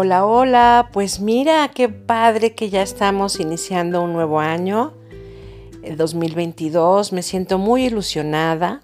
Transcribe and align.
Hola, 0.00 0.24
hola, 0.24 0.90
pues 0.92 1.18
mira, 1.18 1.68
qué 1.74 1.88
padre 1.88 2.54
que 2.54 2.70
ya 2.70 2.82
estamos 2.82 3.40
iniciando 3.40 4.00
un 4.00 4.12
nuevo 4.12 4.38
año, 4.38 4.92
el 5.82 5.96
2022. 5.96 7.12
Me 7.12 7.22
siento 7.22 7.58
muy 7.58 7.86
ilusionada 7.86 8.80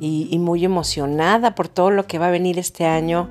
y, 0.00 0.26
y, 0.28 0.38
muy 0.40 0.64
emocionada 0.64 1.54
por 1.54 1.68
todo 1.68 1.92
lo 1.92 2.08
que 2.08 2.18
va 2.18 2.26
a 2.26 2.32
venir 2.32 2.58
este 2.58 2.86
año 2.86 3.30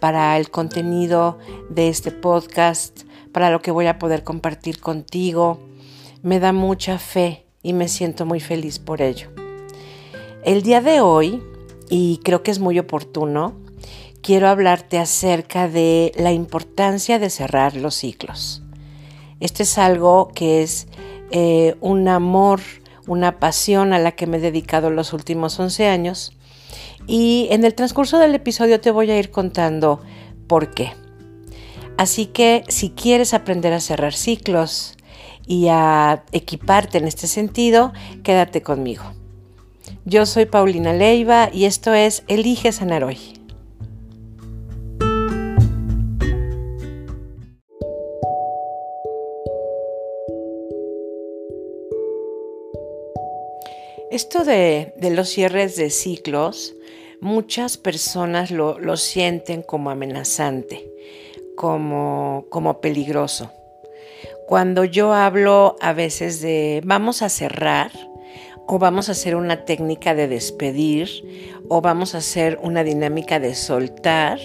para 0.00 0.36
el 0.36 0.50
contenido 0.50 1.38
de 1.70 1.90
este 1.90 2.10
podcast, 2.10 3.02
para 3.30 3.50
lo 3.50 3.62
que 3.62 3.70
voy 3.70 3.86
a 3.86 4.00
poder 4.00 4.24
compartir 4.24 4.80
contigo. 4.80 5.60
Me 6.24 6.40
da 6.40 6.52
mucha 6.52 6.98
fe 6.98 7.46
y 7.62 7.72
me 7.72 7.86
siento 7.86 8.26
muy 8.26 8.40
feliz 8.40 8.80
por 8.80 9.00
ello. 9.00 9.28
El 10.42 10.62
día 10.62 10.80
de 10.80 11.00
hoy, 11.00 11.40
y 11.88 12.18
creo 12.24 12.42
que 12.42 12.50
es 12.50 12.58
muy 12.58 12.80
oportuno, 12.80 13.63
quiero 14.24 14.48
hablarte 14.48 14.98
acerca 14.98 15.68
de 15.68 16.10
la 16.16 16.32
importancia 16.32 17.18
de 17.18 17.28
cerrar 17.28 17.76
los 17.76 17.94
ciclos. 17.94 18.62
Este 19.38 19.64
es 19.64 19.76
algo 19.76 20.28
que 20.34 20.62
es 20.62 20.86
eh, 21.30 21.76
un 21.82 22.08
amor, 22.08 22.60
una 23.06 23.38
pasión 23.38 23.92
a 23.92 23.98
la 23.98 24.12
que 24.12 24.26
me 24.26 24.38
he 24.38 24.40
dedicado 24.40 24.88
los 24.88 25.12
últimos 25.12 25.60
11 25.60 25.88
años 25.88 26.32
y 27.06 27.48
en 27.50 27.66
el 27.66 27.74
transcurso 27.74 28.18
del 28.18 28.34
episodio 28.34 28.80
te 28.80 28.90
voy 28.90 29.10
a 29.10 29.18
ir 29.18 29.30
contando 29.30 30.00
por 30.48 30.72
qué. 30.72 30.94
Así 31.98 32.24
que 32.24 32.64
si 32.68 32.88
quieres 32.88 33.34
aprender 33.34 33.74
a 33.74 33.80
cerrar 33.80 34.14
ciclos 34.14 34.96
y 35.46 35.68
a 35.68 36.24
equiparte 36.32 36.96
en 36.96 37.06
este 37.06 37.26
sentido, 37.26 37.92
quédate 38.22 38.62
conmigo. 38.62 39.04
Yo 40.06 40.24
soy 40.24 40.46
Paulina 40.46 40.94
Leiva 40.94 41.50
y 41.52 41.66
esto 41.66 41.92
es 41.92 42.24
Elige 42.26 42.72
Sanar 42.72 43.04
Hoy. 43.04 43.33
Esto 54.14 54.44
de, 54.44 54.92
los 55.10 55.28
cierres 55.28 55.74
de 55.74 55.90
ciclos, 55.90 56.76
muchas 57.20 57.76
personas 57.76 58.52
lo, 58.52 58.96
sienten 58.96 59.60
como 59.60 59.90
amenazante, 59.90 60.88
como, 61.56 62.46
como 62.48 62.80
peligroso. 62.80 63.50
Cuando 64.46 64.84
yo 64.84 65.12
hablo 65.12 65.74
a 65.80 65.92
veces 65.94 66.40
de 66.40 66.80
vamos 66.84 67.22
a 67.22 67.28
cerrar, 67.28 67.90
o 68.68 68.78
vamos 68.78 69.08
a 69.08 69.12
hacer 69.12 69.34
una 69.34 69.64
técnica 69.64 70.14
de 70.14 70.28
despedir, 70.28 71.08
o 71.68 71.80
vamos 71.80 72.14
a 72.14 72.18
hacer 72.18 72.60
una 72.62 72.84
dinámica 72.84 73.40
de 73.40 73.56
soltar, 73.56 74.38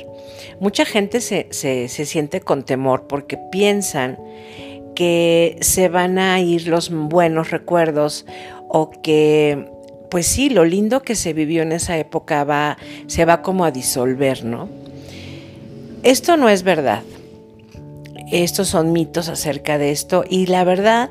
mucha 0.59 0.83
gente 0.83 1.22
se, 1.22 1.45
se, 1.52 1.88
siente 1.88 2.42
con 2.42 2.66
temor 2.66 3.06
porque 3.06 3.38
piensan 3.52 4.17
que 4.95 5.58
se 5.61 5.89
van 5.89 6.17
a 6.17 6.42
ir 6.42 6.67
los 6.67 6.89
buenos 6.89 7.52
recuerdos 7.52 8.26
o 8.70 8.92
que, 8.92 9.67
pues 10.09 10.28
sí, 10.28 10.50
lo 10.50 10.64
lindo 10.64 11.02
que 11.02 11.16
se 11.16 11.34
vivió 11.34 11.64
en 11.64 11.73
esa 11.73 11.98
época 11.98 12.44
va, 12.45 12.78
se 13.08 13.26
va 13.26 13.42
como 13.42 13.66
a 13.66 13.72
disolver, 13.72 14.45
¿no? 14.45 14.70
Esto 16.03 16.38
no 16.38 16.48
es 16.48 16.64
verdad. 16.64 17.03
Estos 18.31 18.70
son 18.70 18.94
mitos 18.94 19.28
acerca 19.28 19.78
de 19.78 19.92
esto 19.92 20.23
y 20.30 20.45
la 20.45 20.64
verdad 20.64 21.09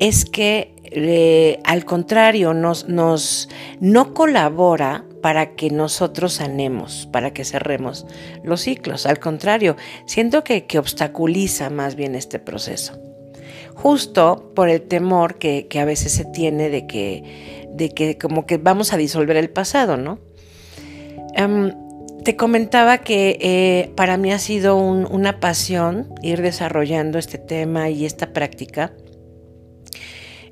es 0.00 0.24
que 0.24 0.74
eh, 0.90 1.60
al 1.64 1.84
contrario 1.84 2.52
nos, 2.54 2.88
nos 2.88 3.48
no 3.80 4.14
colabora 4.14 5.04
para 5.22 5.54
que 5.54 5.70
nosotros 5.70 6.34
sanemos, 6.34 7.08
para 7.12 7.32
que 7.32 7.44
cerremos 7.44 8.04
los 8.42 8.62
ciclos. 8.62 9.06
Al 9.06 9.20
contrario, 9.20 9.76
siento 10.06 10.42
que, 10.42 10.66
que 10.66 10.78
obstaculiza 10.78 11.70
más 11.70 11.94
bien 11.94 12.16
este 12.16 12.40
proceso 12.40 13.05
justo 13.76 14.52
por 14.54 14.68
el 14.70 14.82
temor 14.82 15.36
que, 15.38 15.68
a 15.78 15.84
veces 15.84 16.12
se 16.12 16.24
tiene 16.24 16.70
de 16.70 16.86
que, 16.86 17.68
de 17.72 17.90
que 17.90 18.18
como 18.18 18.46
que 18.46 18.56
vamos 18.56 18.92
a 18.92 18.96
disolver 18.96 19.36
el 19.36 19.50
pasado, 19.50 19.96
¿no? 19.96 20.18
Em, 21.34 21.72
te 22.24 22.34
comentaba 22.34 22.98
que 22.98 23.38
eh, 23.40 23.92
para 23.94 24.16
mí 24.16 24.32
ha 24.32 24.38
sido 24.38 24.76
una 24.76 25.38
pasión 25.38 26.12
ir 26.22 26.42
desarrollando 26.42 27.18
este 27.18 27.38
tema 27.38 27.90
y 27.90 28.06
esta 28.06 28.32
práctica, 28.32 28.92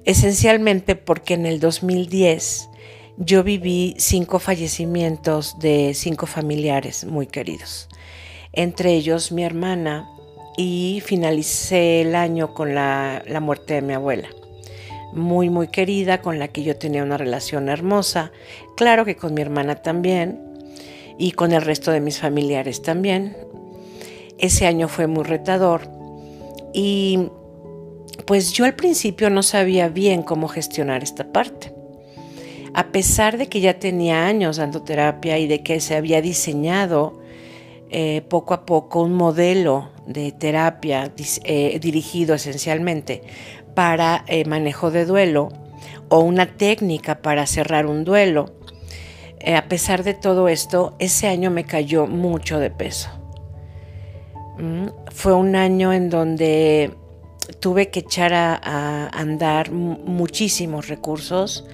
esencialmente 0.04 0.94
porque 0.94 1.34
en 1.34 1.46
el 1.46 1.60
2010 1.60 2.68
yo 3.16 3.42
viví 3.42 3.94
cinco 3.98 4.38
fallecimientos 4.38 5.58
de 5.58 5.92
cinco 5.94 6.26
familiares 6.26 7.06
muy 7.06 7.26
queridos, 7.26 7.88
entre 8.52 8.92
ellos 8.92 9.32
mi 9.32 9.44
hermana, 9.44 10.08
y 10.56 11.02
finalicé 11.04 12.02
el 12.02 12.14
año 12.14 12.54
con 12.54 12.74
la, 12.74 13.22
muerte 13.40 13.74
de 13.74 13.82
mi 13.82 13.94
abuela. 13.94 14.28
Muy, 15.12 15.50
muy 15.50 15.68
querida, 15.68 16.22
con 16.22 16.38
la 16.38 16.48
que 16.48 16.62
yo 16.62 16.76
tenía 16.76 17.02
una 17.02 17.16
relación 17.16 17.68
hermosa. 17.68 18.32
Claro 18.76 19.04
que 19.04 19.16
con 19.16 19.34
mi 19.34 19.42
hermana 19.42 19.76
también 19.76 20.40
y 21.18 21.32
con 21.32 21.52
el 21.52 21.62
resto 21.62 21.90
de 21.90 22.00
mis 22.00 22.18
familiares 22.18 22.82
también. 22.82 23.36
Ese 24.38 24.66
año 24.66 24.88
fue 24.88 25.06
muy 25.06 25.24
retador 25.24 25.88
y 26.72 27.28
pues 28.26 28.52
yo 28.52 28.64
al 28.64 28.74
principio 28.74 29.30
no 29.30 29.42
sabía 29.42 29.88
bien 29.88 30.22
cómo 30.22 30.48
gestionar 30.48 31.02
esta 31.02 31.32
parte. 31.32 31.72
A 32.74 32.88
pesar 32.88 33.38
de 33.38 33.46
que 33.46 33.60
ya 33.60 33.78
tenía 33.78 34.26
años 34.26 34.56
dando 34.56 34.82
terapia 34.82 35.38
y 35.38 35.46
de 35.46 35.62
que 35.62 35.78
se 35.78 35.94
había 35.94 36.20
diseñado 36.20 37.20
eh, 37.90 38.22
poco 38.28 38.54
a 38.54 38.66
poco 38.66 39.02
un 39.02 39.14
modelo 39.14 39.93
de 40.06 40.32
terapia 40.32 41.12
eh, 41.44 41.78
dirigido 41.80 42.34
esencialmente 42.34 43.22
para 43.74 44.24
eh, 44.28 44.44
manejo 44.44 44.90
de 44.90 45.04
duelo 45.04 45.48
o 46.08 46.20
una 46.20 46.46
técnica 46.56 47.22
para 47.22 47.46
cerrar 47.46 47.86
un 47.86 48.04
duelo. 48.04 48.54
a 49.46 49.68
pesar 49.68 50.04
de 50.04 50.14
todo 50.14 50.48
esto, 50.48 50.94
ese 50.98 51.28
año 51.28 51.50
me 51.50 51.64
cayó 51.64 52.06
mucho 52.06 52.58
de 52.58 52.70
peso. 52.70 53.10
Mm, 54.58 54.86
fue 55.12 55.34
un 55.34 55.56
año 55.56 55.92
en 55.92 56.10
donde 56.10 56.94
tuve 57.60 57.90
que 57.90 58.00
echar 58.00 58.32
a, 58.34 59.08
andar 59.08 59.70
muchísimos 59.70 60.88
recursos. 60.88 61.66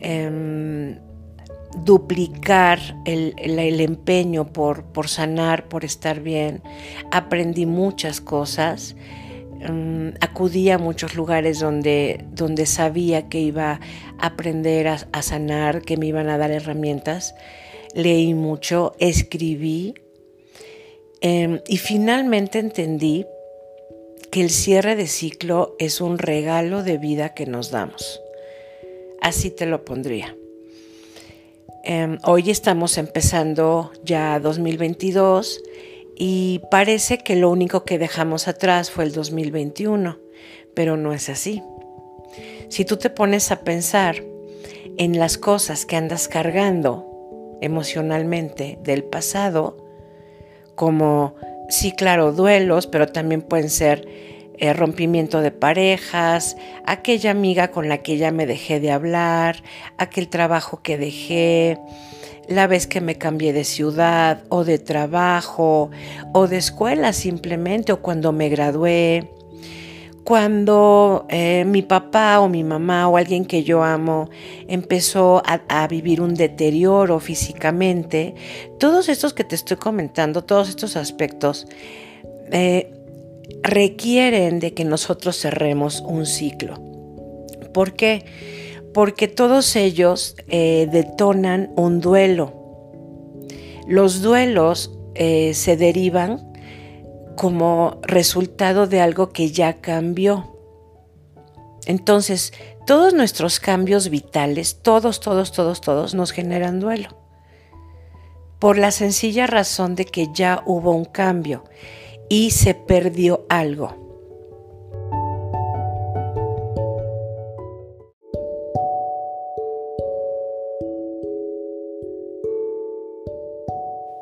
Em, 0.00 0.98
duplicar 1.76 2.78
el, 3.04 3.80
empeño 3.80 4.52
por, 4.52 4.84
por, 4.84 5.08
sanar, 5.08 5.68
por 5.68 5.84
estar 5.84 6.20
bien. 6.20 6.62
Aprendí 7.10 7.66
muchas 7.66 8.20
cosas. 8.20 8.96
Mm, 9.68 10.08
acudí 10.20 10.70
a 10.70 10.78
muchos 10.78 11.14
lugares 11.14 11.60
donde, 11.60 12.24
donde 12.32 12.66
sabía 12.66 13.28
que 13.28 13.40
iba 13.40 13.80
a 14.18 14.26
aprender 14.26 14.88
a, 14.88 15.22
sanar, 15.22 15.82
que 15.82 15.96
me 15.96 16.06
iban 16.06 16.28
a 16.28 16.38
dar 16.38 16.50
herramientas. 16.50 17.34
Leí 17.94 18.34
mucho, 18.34 18.94
escribí 18.98 19.94
em, 21.20 21.60
y 21.68 21.76
finalmente 21.76 22.58
entendí 22.58 23.26
que 24.30 24.40
el 24.40 24.50
cierre 24.50 24.96
de 24.96 25.06
ciclo 25.06 25.76
es 25.78 26.00
un 26.00 26.18
regalo 26.18 26.82
de 26.82 26.96
vida 26.96 27.34
que 27.34 27.46
nos 27.46 27.70
damos. 27.70 28.20
Así 29.20 29.50
te 29.50 29.66
lo 29.66 29.84
pondría. 29.84 30.34
Em, 31.84 32.18
hoy 32.22 32.48
estamos 32.50 32.96
empezando 32.96 33.90
ya 34.04 34.38
2022 34.38 35.60
y 36.16 36.60
parece 36.70 37.18
que 37.18 37.34
lo 37.34 37.50
único 37.50 37.84
que 37.84 37.98
dejamos 37.98 38.46
atrás 38.46 38.92
fue 38.92 39.02
el 39.02 39.12
2021, 39.12 40.20
pero 40.74 40.96
no 40.96 41.12
es 41.12 41.28
así. 41.28 41.60
Si 42.68 42.84
tú 42.84 42.98
te 42.98 43.10
pones 43.10 43.50
a 43.50 43.64
pensar 43.64 44.22
en 44.96 45.18
las 45.18 45.38
cosas 45.38 45.84
que 45.84 45.96
andas 45.96 46.28
cargando 46.28 47.58
emocionalmente 47.60 48.78
del 48.84 49.02
pasado, 49.02 49.76
como, 50.76 51.34
sí, 51.68 51.90
claro, 51.90 52.30
duelos, 52.30 52.86
pero 52.86 53.08
también 53.08 53.42
pueden 53.42 53.70
ser 53.70 54.06
eh, 54.58 54.72
rompimiento 54.72 55.40
de 55.40 55.50
parejas, 55.50 56.56
aquella 56.86 57.30
amiga 57.30 57.68
con 57.68 57.88
la 57.88 57.98
que 57.98 58.16
ya 58.16 58.30
me 58.30 58.46
dejé 58.46 58.80
de 58.80 58.90
hablar, 58.90 59.62
aquel 59.98 60.28
trabajo 60.28 60.80
que 60.82 60.98
dejé, 60.98 61.78
la 62.48 62.66
vez 62.66 62.86
que 62.86 63.00
me 63.00 63.16
cambié 63.16 63.52
de 63.52 63.64
ciudad 63.64 64.42
o 64.48 64.64
de 64.64 64.78
trabajo 64.78 65.90
o 66.32 66.48
de 66.48 66.58
escuela 66.58 67.12
simplemente 67.12 67.92
o 67.92 68.02
cuando 68.02 68.32
me 68.32 68.48
gradué, 68.48 69.30
cuando 70.24 71.26
eh, 71.28 71.64
mi 71.66 71.82
papá 71.82 72.40
o 72.40 72.48
mi 72.48 72.62
mamá 72.62 73.08
o 73.08 73.16
alguien 73.16 73.44
que 73.44 73.64
yo 73.64 73.82
amo 73.82 74.30
empezó 74.68 75.42
a, 75.44 75.86
vivir 75.88 76.20
un 76.20 76.34
deterioro 76.34 77.18
físicamente, 77.18 78.34
todos 78.78 79.08
estos 79.08 79.34
que 79.34 79.44
te 79.44 79.54
estoy 79.54 79.78
comentando, 79.78 80.44
todos 80.44 80.68
estos 80.68 80.96
aspectos, 80.96 81.66
eh, 82.52 82.92
requieren 83.62 84.58
de 84.58 84.74
que 84.74 84.84
nosotros 84.84 85.38
cerremos 85.38 86.00
un 86.00 86.26
ciclo. 86.26 86.80
¿Por 87.72 87.94
qué? 87.94 88.24
Porque 88.92 89.28
todos 89.28 89.76
ellos 89.76 90.36
eh, 90.48 90.88
detonan 90.90 91.72
un 91.76 92.00
duelo. 92.00 92.52
Los 93.86 94.22
duelos 94.22 94.98
eh, 95.14 95.54
se 95.54 95.76
derivan 95.76 96.52
como 97.36 98.00
resultado 98.02 98.86
de 98.86 99.00
algo 99.00 99.30
que 99.30 99.50
ya 99.50 99.80
cambió. 99.80 100.56
Entonces, 101.86 102.52
todos 102.86 103.14
nuestros 103.14 103.58
cambios 103.58 104.08
vitales, 104.10 104.82
todos, 104.82 105.20
todos, 105.20 105.52
todos, 105.52 105.80
todos 105.80 106.14
nos 106.14 106.32
generan 106.32 106.80
duelo. 106.80 107.16
Por 108.58 108.78
la 108.78 108.90
sencilla 108.90 109.46
razón 109.46 109.94
de 109.94 110.04
que 110.04 110.28
ya 110.32 110.62
hubo 110.66 110.92
un 110.92 111.04
cambio 111.04 111.64
y 112.32 112.50
se 112.50 112.72
perdió 112.72 113.44
algo. 113.50 113.90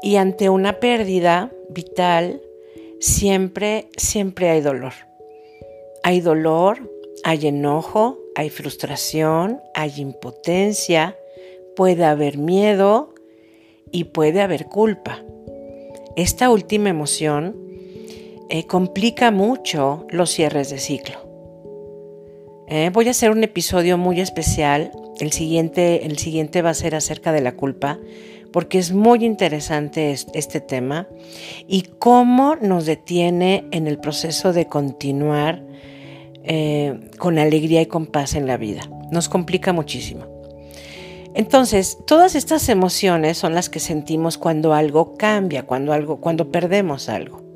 Y 0.02 0.16
ante 0.16 0.48
una 0.48 0.80
pérdida 0.80 1.52
vital, 1.68 2.42
siempre, 2.98 3.88
siempre 3.96 4.48
hay 4.48 4.60
dolor. 4.60 4.94
Hay 6.02 6.20
dolor, 6.20 6.90
hay 7.22 7.46
enojo, 7.46 8.18
hay 8.34 8.50
frustración, 8.50 9.60
hay 9.72 10.00
impotencia, 10.00 11.16
puede 11.76 12.04
haber 12.04 12.38
miedo 12.38 13.14
y 13.92 14.02
puede 14.02 14.40
haber 14.40 14.66
culpa. 14.66 15.22
Esta 16.16 16.50
última 16.50 16.88
emoción 16.88 17.69
eh, 18.50 18.66
complica 18.66 19.30
mucho 19.30 20.06
los 20.10 20.30
cierres 20.30 20.70
de 20.70 20.78
ciclo. 20.78 21.30
Eh, 22.66 22.90
voy 22.92 23.06
a 23.06 23.12
hacer 23.12 23.30
un 23.30 23.44
episodio 23.44 23.96
muy 23.96 24.20
especial. 24.20 24.90
El 25.20 25.32
siguiente, 25.32 26.04
el 26.04 26.18
siguiente 26.18 26.60
va 26.60 26.70
a 26.70 26.74
ser 26.74 26.96
acerca 26.96 27.30
de 27.30 27.42
la 27.42 27.52
culpa, 27.52 27.98
porque 28.52 28.78
es 28.78 28.92
muy 28.92 29.24
interesante 29.24 30.10
este 30.10 30.60
tema 30.60 31.06
y 31.68 31.82
cómo 31.82 32.56
nos 32.56 32.86
detiene 32.86 33.66
en 33.70 33.86
el 33.86 33.98
proceso 33.98 34.52
de 34.52 34.66
continuar 34.66 35.62
eh, 36.42 37.10
con 37.18 37.38
alegría 37.38 37.82
y 37.82 37.86
con 37.86 38.06
paz 38.06 38.34
en 38.34 38.48
la 38.48 38.56
vida. 38.56 38.82
Nos 39.12 39.28
complica 39.28 39.72
muchísimo. 39.72 40.26
Entonces, 41.34 41.98
todas 42.04 42.34
estas 42.34 42.68
emociones 42.68 43.38
son 43.38 43.54
las 43.54 43.68
que 43.68 43.78
sentimos 43.78 44.38
cuando 44.38 44.74
algo 44.74 45.14
cambia, 45.16 45.64
cuando 45.64 45.92
algo, 45.92 46.20
cuando 46.20 46.50
perdemos 46.50 47.08
algo. 47.08 47.49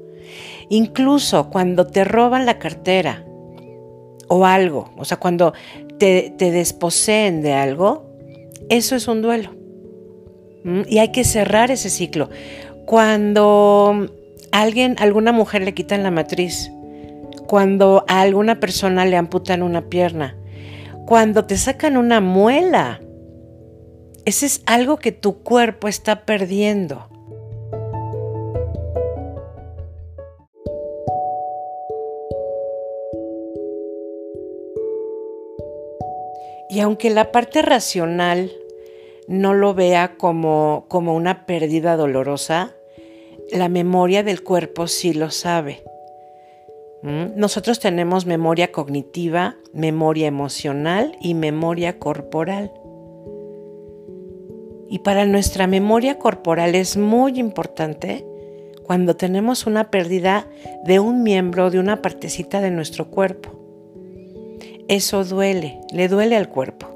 Incluso 0.68 1.50
cuando 1.50 1.86
te 1.86 2.04
roban 2.04 2.46
la 2.46 2.58
cartera 2.58 3.24
o 4.28 4.46
algo, 4.46 4.90
o 4.96 5.04
sea, 5.04 5.18
cuando 5.18 5.52
te, 5.98 6.34
desposeen 6.38 7.42
de 7.42 7.52
algo, 7.52 8.10
eso 8.68 8.96
es 8.96 9.08
un 9.08 9.22
duelo. 9.22 9.50
¿Mm? 10.64 10.82
Y 10.88 10.98
hay 10.98 11.12
que 11.12 11.24
cerrar 11.24 11.70
ese 11.70 11.90
ciclo. 11.90 12.30
Cuando 12.86 14.08
alguien, 14.52 14.96
alguna 14.98 15.32
mujer 15.32 15.62
le 15.62 15.74
quitan 15.74 16.02
la 16.02 16.10
matriz, 16.10 16.70
cuando 17.46 18.04
a 18.08 18.20
alguna 18.20 18.60
persona 18.60 19.04
le 19.04 19.16
amputan 19.16 19.62
una 19.62 19.88
pierna, 19.88 20.36
cuando 21.06 21.44
te 21.44 21.56
sacan 21.56 21.96
una 21.96 22.20
muela. 22.20 23.00
Ese 24.24 24.46
es 24.46 24.62
algo 24.64 24.96
que 24.96 25.12
tu 25.12 25.42
cuerpo 25.42 25.86
está 25.86 26.24
perdiendo. 26.24 27.08
Y 36.74 36.80
aunque 36.80 37.08
la 37.08 37.30
parte 37.30 37.62
racional 37.62 38.50
no 39.28 39.54
lo 39.54 39.74
vea 39.74 40.16
como, 40.16 40.86
como 40.88 41.14
una 41.14 41.46
pérdida 41.46 41.96
dolorosa, 41.96 42.74
la 43.52 43.68
memoria 43.68 44.24
del 44.24 44.42
cuerpo 44.42 44.88
sí 44.88 45.14
lo 45.14 45.30
sabe. 45.30 45.84
¿Mm? 47.02 47.36
Nosotros 47.36 47.78
tenemos 47.78 48.26
memoria 48.26 48.72
cognitiva, 48.72 49.54
memoria 49.72 50.26
emocional 50.26 51.16
y 51.20 51.34
memoria 51.34 52.00
corporal. 52.00 52.72
Y 54.88 54.98
para 54.98 55.26
nuestra 55.26 55.68
memoria 55.68 56.18
corporal 56.18 56.74
es 56.74 56.96
muy 56.96 57.38
importante 57.38 58.26
cuando 58.82 59.14
tenemos 59.14 59.68
una 59.68 59.92
pérdida 59.92 60.48
de 60.84 60.98
un 60.98 61.22
miembro, 61.22 61.70
de 61.70 61.78
una 61.78 62.02
partecita 62.02 62.60
de 62.60 62.72
nuestro 62.72 63.12
cuerpo. 63.12 63.63
Eso 64.88 65.24
duele, 65.24 65.80
le 65.92 66.08
duele 66.08 66.36
al 66.36 66.48
cuerpo. 66.48 66.88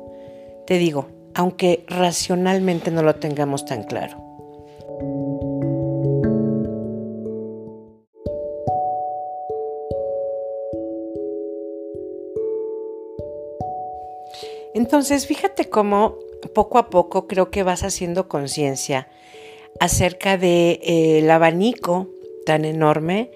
Te 0.67 0.79
digo, 0.79 1.09
aunque 1.35 1.85
racionalmente 1.87 2.91
no 2.91 3.03
lo 3.03 3.15
tengamos 3.15 3.65
tan 3.65 3.85
claro. 3.85 4.23
Entonces, 14.75 15.27
fíjate 15.27 15.69
cómo 15.69 16.17
poco 16.55 16.79
a 16.79 16.91
poco 16.91 17.27
creo 17.27 17.51
que 17.51 17.63
vas 17.63 17.83
haciendo 17.83 18.29
conciencia 18.29 19.09
acerca 19.81 20.37
del 20.37 20.41
de, 20.41 21.21
eh, 21.23 21.31
abanico 21.31 22.09
tan 22.45 22.65
enorme 22.65 23.31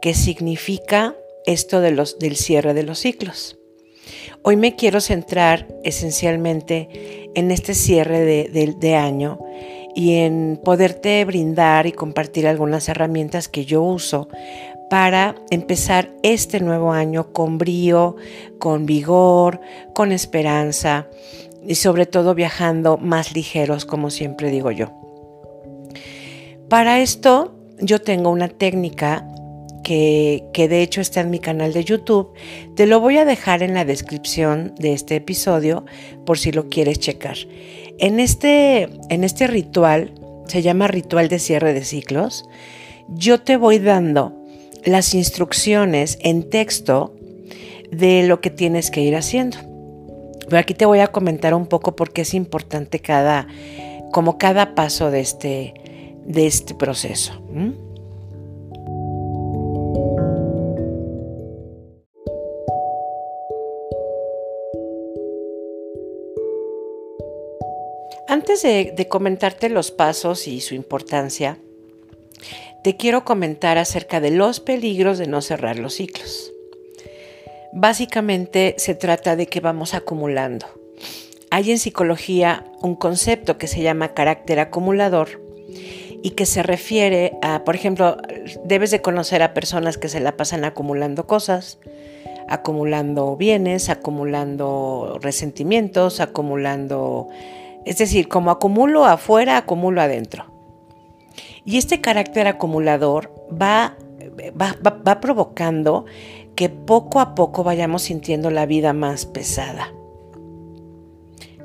que 0.00 0.14
significa 0.14 1.16
esto 1.44 1.80
de 1.80 1.92
los, 1.92 2.18
del 2.18 2.36
cierre 2.36 2.74
de 2.74 2.82
los 2.82 2.98
ciclos. 2.98 3.55
Hoy 4.42 4.56
me 4.56 4.76
quiero 4.76 5.00
centrar 5.00 5.66
esencialmente 5.84 7.30
en 7.34 7.50
este 7.50 7.74
cierre 7.74 8.24
de, 8.24 8.94
año 8.94 9.38
y 9.94 10.14
en 10.14 10.60
poderte 10.62 11.24
brindar 11.24 11.86
y 11.86 11.92
compartir 11.92 12.46
algunas 12.46 12.88
herramientas 12.88 13.48
que 13.48 13.64
yo 13.64 13.82
uso 13.82 14.28
para 14.88 15.34
empezar 15.50 16.12
este 16.22 16.60
nuevo 16.60 16.92
año 16.92 17.32
con 17.32 17.58
brío, 17.58 18.16
con 18.58 18.86
vigor, 18.86 19.60
con 19.94 20.12
esperanza 20.12 21.08
y 21.66 21.74
sobre 21.74 22.06
todo 22.06 22.34
viajando 22.34 22.96
más 22.98 23.34
ligeros, 23.34 23.84
como 23.84 24.10
siempre 24.10 24.50
digo 24.50 24.70
yo. 24.70 24.92
Para 26.68 27.00
esto 27.00 27.54
yo 27.78 28.00
tengo 28.00 28.30
una 28.30 28.48
técnica 28.48 29.26
que, 29.86 30.66
de 30.68 30.82
hecho 30.82 31.00
está 31.00 31.20
en 31.20 31.30
mi 31.30 31.38
canal 31.38 31.72
de 31.72 31.84
YouTube. 31.84 32.32
Te 32.74 32.86
lo 32.86 32.98
voy 32.98 33.18
a 33.18 33.24
dejar 33.24 33.62
en 33.62 33.72
la 33.72 33.84
descripción 33.84 34.74
de 34.76 34.92
este 34.92 35.14
episodio 35.14 35.84
por 36.24 36.38
si 36.38 36.50
lo 36.50 36.68
quieres 36.68 36.98
checar. 36.98 37.36
En 37.98 38.18
este, 38.18 38.88
en 39.10 39.22
este 39.22 39.46
ritual, 39.46 40.12
se 40.48 40.62
llama 40.62 40.88
ritual 40.88 41.28
de 41.28 41.38
cierre 41.38 41.72
de 41.72 41.84
ciclos, 41.84 42.48
yo 43.08 43.40
te 43.40 43.56
voy 43.56 43.78
dando 43.78 44.34
las 44.84 45.14
instrucciones 45.14 46.18
en 46.20 46.50
texto 46.50 47.14
de 47.92 48.26
lo 48.26 48.40
que 48.40 48.50
tienes 48.50 48.90
que 48.90 49.02
ir 49.02 49.14
haciendo. 49.14 49.58
Pero 50.48 50.58
aquí 50.58 50.74
te 50.74 50.84
voy 50.84 50.98
a 50.98 51.08
comentar 51.08 51.54
un 51.54 51.66
poco 51.66 51.94
por 51.94 52.12
qué 52.12 52.22
es 52.22 52.34
importante 52.34 52.98
cada, 52.98 53.46
como 54.12 54.36
cada 54.36 54.74
paso 54.74 55.12
de 55.12 55.20
este, 55.20 55.74
de 56.24 56.48
este 56.48 56.74
proceso. 56.74 57.40
Antes 68.36 68.60
de 68.60 69.08
comentarte 69.08 69.70
los 69.70 69.90
pasos 69.90 70.46
y 70.46 70.60
su 70.60 70.74
importancia, 70.74 71.56
te 72.84 72.98
quiero 72.98 73.24
comentar 73.24 73.78
acerca 73.78 74.20
de 74.20 74.30
los 74.30 74.60
peligros 74.60 75.16
de 75.16 75.26
no 75.26 75.40
cerrar 75.40 75.78
los 75.78 75.94
ciclos. 75.94 76.52
Básicamente 77.72 78.74
se 78.76 78.94
trata 78.94 79.36
de 79.36 79.46
que 79.46 79.60
vamos 79.60 79.94
acumulando. 79.94 80.66
Hay 81.50 81.70
en 81.70 81.78
psicología 81.78 82.66
un 82.82 82.94
concepto 82.94 83.56
que 83.56 83.68
se 83.68 83.80
llama 83.80 84.12
carácter 84.12 84.60
acumulador 84.60 85.40
y 86.22 86.32
que 86.32 86.44
se 86.44 86.62
refiere 86.62 87.38
a, 87.40 87.64
por 87.64 87.74
ejemplo, 87.74 88.18
debes 88.66 88.90
de 88.90 89.00
conocer 89.00 89.42
a 89.42 89.54
personas 89.54 89.96
que 89.96 90.10
se 90.10 90.20
la 90.20 90.36
pasan 90.36 90.66
acumulando 90.66 91.26
cosas, 91.26 91.78
acumulando 92.48 93.34
bienes, 93.38 93.88
acumulando 93.88 95.18
resentimientos, 95.22 96.20
acumulando, 96.20 97.28
es 97.86 97.98
decir, 97.98 98.26
como 98.28 98.50
acumulo 98.50 99.04
afuera, 99.04 99.56
acumulo 99.56 100.02
adentro. 100.02 100.44
Y 101.64 101.78
este 101.78 102.00
carácter 102.00 102.48
acumulador 102.48 103.32
va, 103.50 103.96
va, 104.60 105.20
provocando 105.20 106.04
que 106.56 106.68
poco 106.68 107.20
a 107.20 107.36
poco 107.36 107.62
vayamos 107.62 108.02
sintiendo 108.02 108.50
la 108.50 108.66
vida 108.66 108.92
más 108.92 109.24
pesada. 109.24 109.92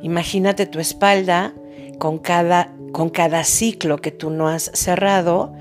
Imagínate 0.03 0.67
tu 0.67 0.79
espalda 0.79 1.55
con 1.97 2.19
cada, 2.19 2.71
con 2.91 3.09
cada 3.09 3.43
ciclo 3.43 3.97
que 3.97 4.11
tú 4.11 4.29
no 4.29 4.47
has 4.47 4.69
cerrado 4.75 5.53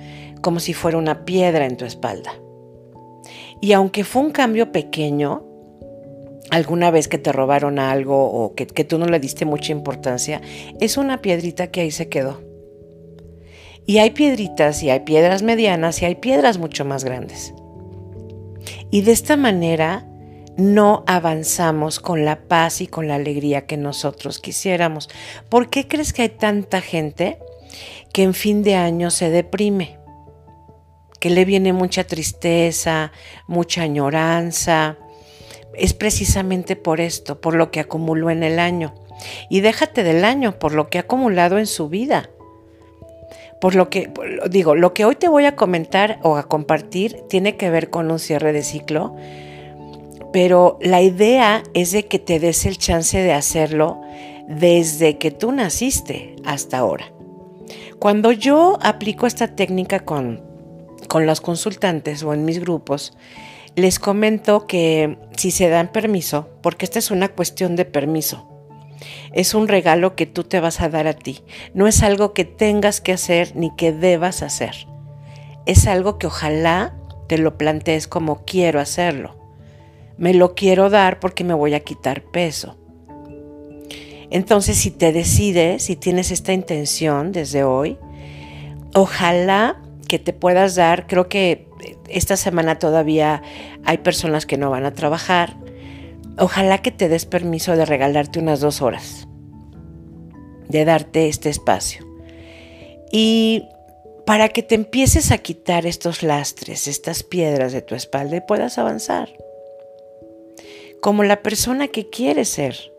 como 0.42 0.60
si 0.60 0.74
fuera 0.74 0.98
una 0.98 1.24
piedra 1.24 1.64
en 1.64 1.78
tu 1.78 1.86
espalda. 1.86 2.34
Y 3.62 3.72
aunque 3.72 4.04
fue 4.04 4.20
un 4.20 4.30
cambio 4.30 4.72
pequeño, 4.72 5.42
alguna 6.50 6.90
vez 6.90 7.08
que 7.08 7.18
te 7.18 7.32
robaron 7.32 7.78
algo 7.78 8.24
o 8.24 8.54
que, 8.54 8.66
que 8.66 8.84
tú 8.84 8.98
no 8.98 9.06
le 9.06 9.20
diste 9.20 9.44
mucha 9.44 9.72
importancia, 9.72 10.40
es 10.80 10.96
una 10.96 11.20
piedrita 11.22 11.68
que 11.68 11.80
ahí 11.80 11.90
se 11.90 12.08
quedó. 12.08 12.40
Y 13.86 13.98
hay 13.98 14.10
piedritas 14.10 14.82
y 14.82 14.90
hay 14.90 15.00
piedras 15.00 15.42
medianas 15.42 16.00
y 16.02 16.04
hay 16.04 16.14
piedras 16.16 16.58
mucho 16.58 16.84
más 16.84 17.04
grandes. 17.04 17.54
Y 18.90 19.02
de 19.02 19.12
esta 19.12 19.36
manera 19.36 20.06
no 20.56 21.04
avanzamos 21.06 22.00
con 22.00 22.24
la 22.24 22.42
paz 22.42 22.80
y 22.80 22.86
con 22.86 23.08
la 23.08 23.14
alegría 23.14 23.66
que 23.66 23.76
nosotros 23.76 24.38
quisiéramos. 24.38 25.08
¿Por 25.48 25.70
qué 25.70 25.88
crees 25.88 26.12
que 26.12 26.22
hay 26.22 26.28
tanta 26.28 26.80
gente 26.80 27.38
que 28.12 28.22
en 28.22 28.34
fin 28.34 28.62
de 28.62 28.74
año 28.74 29.10
se 29.10 29.30
deprime? 29.30 29.98
Que 31.18 31.30
le 31.30 31.44
viene 31.44 31.72
mucha 31.72 32.04
tristeza, 32.04 33.12
mucha 33.46 33.82
añoranza. 33.82 34.98
Es 35.80 35.94
precisamente 35.94 36.76
por 36.76 37.00
esto, 37.00 37.40
por 37.40 37.54
lo 37.54 37.70
que 37.70 37.80
acumuló 37.80 38.30
en 38.30 38.42
el 38.42 38.58
año. 38.58 38.94
Y 39.48 39.60
déjate 39.60 40.02
del 40.02 40.24
año, 40.24 40.58
por 40.58 40.74
lo 40.74 40.88
que 40.88 40.98
ha 40.98 41.02
acumulado 41.02 41.58
en 41.58 41.66
su 41.66 41.88
vida. 41.88 42.30
Por 43.60 43.74
lo 43.74 43.90
que, 43.90 44.10
digo, 44.50 44.74
lo 44.74 44.94
que 44.94 45.04
hoy 45.04 45.16
te 45.16 45.28
voy 45.28 45.46
a 45.46 45.56
comentar 45.56 46.18
o 46.22 46.36
a 46.36 46.44
compartir 46.44 47.22
tiene 47.28 47.56
que 47.56 47.70
ver 47.70 47.90
con 47.90 48.10
un 48.10 48.18
cierre 48.18 48.52
de 48.52 48.62
ciclo, 48.62 49.16
pero 50.32 50.78
la 50.80 51.02
idea 51.02 51.62
es 51.74 51.92
de 51.92 52.06
que 52.06 52.18
te 52.18 52.38
des 52.40 52.64
el 52.64 52.78
chance 52.78 53.18
de 53.18 53.32
hacerlo 53.32 54.00
desde 54.48 55.18
que 55.18 55.30
tú 55.30 55.52
naciste 55.52 56.36
hasta 56.44 56.78
ahora. 56.78 57.12
Cuando 57.98 58.32
yo 58.32 58.78
aplico 58.80 59.26
esta 59.26 59.54
técnica 59.54 60.00
con, 60.00 60.42
con 61.08 61.26
los 61.26 61.40
consultantes 61.40 62.22
o 62.22 62.32
en 62.32 62.44
mis 62.44 62.60
grupos, 62.60 63.12
les 63.80 63.98
comento 63.98 64.66
que 64.66 65.18
si 65.36 65.50
se 65.50 65.68
dan 65.68 65.92
permiso, 65.92 66.48
porque 66.62 66.84
esta 66.84 66.98
es 66.98 67.10
una 67.10 67.28
cuestión 67.28 67.76
de 67.76 67.84
permiso, 67.84 68.50
es 69.32 69.54
un 69.54 69.68
regalo 69.68 70.16
que 70.16 70.26
tú 70.26 70.44
te 70.44 70.60
vas 70.60 70.80
a 70.80 70.88
dar 70.88 71.06
a 71.06 71.14
ti. 71.14 71.40
No 71.74 71.86
es 71.86 72.02
algo 72.02 72.32
que 72.34 72.44
tengas 72.44 73.00
que 73.00 73.12
hacer 73.12 73.54
ni 73.54 73.74
que 73.76 73.92
debas 73.92 74.42
hacer. 74.42 74.86
Es 75.66 75.86
algo 75.86 76.18
que 76.18 76.26
ojalá 76.26 76.96
te 77.28 77.38
lo 77.38 77.56
plantees 77.56 78.08
como 78.08 78.44
quiero 78.44 78.80
hacerlo. 78.80 79.36
Me 80.18 80.34
lo 80.34 80.54
quiero 80.54 80.90
dar 80.90 81.20
porque 81.20 81.44
me 81.44 81.54
voy 81.54 81.74
a 81.74 81.80
quitar 81.80 82.22
peso. 82.22 82.76
Entonces, 84.30 84.76
si 84.76 84.90
te 84.90 85.12
decides, 85.12 85.84
si 85.84 85.96
tienes 85.96 86.30
esta 86.30 86.52
intención 86.52 87.32
desde 87.32 87.64
hoy, 87.64 87.98
ojalá 88.94 89.80
que 90.10 90.18
te 90.18 90.32
puedas 90.32 90.74
dar, 90.74 91.06
creo 91.06 91.28
que 91.28 91.68
esta 92.08 92.36
semana 92.36 92.80
todavía 92.80 93.42
hay 93.84 93.98
personas 93.98 94.44
que 94.44 94.56
no 94.56 94.68
van 94.68 94.84
a 94.84 94.92
trabajar, 94.92 95.56
ojalá 96.36 96.78
que 96.78 96.90
te 96.90 97.08
des 97.08 97.26
permiso 97.26 97.76
de 97.76 97.84
regalarte 97.84 98.40
unas 98.40 98.58
dos 98.58 98.82
horas, 98.82 99.28
de 100.68 100.84
darte 100.84 101.28
este 101.28 101.48
espacio. 101.48 102.04
Y 103.12 103.68
para 104.26 104.48
que 104.48 104.64
te 104.64 104.74
empieces 104.74 105.30
a 105.30 105.38
quitar 105.38 105.86
estos 105.86 106.24
lastres, 106.24 106.88
estas 106.88 107.22
piedras 107.22 107.72
de 107.72 107.80
tu 107.80 107.94
espalda 107.94 108.34
y 108.34 108.40
puedas 108.40 108.78
avanzar. 108.78 109.28
Como 111.00 111.22
la 111.22 111.40
persona 111.40 111.86
que 111.86 112.10
quieres 112.10 112.48
ser, 112.48 112.89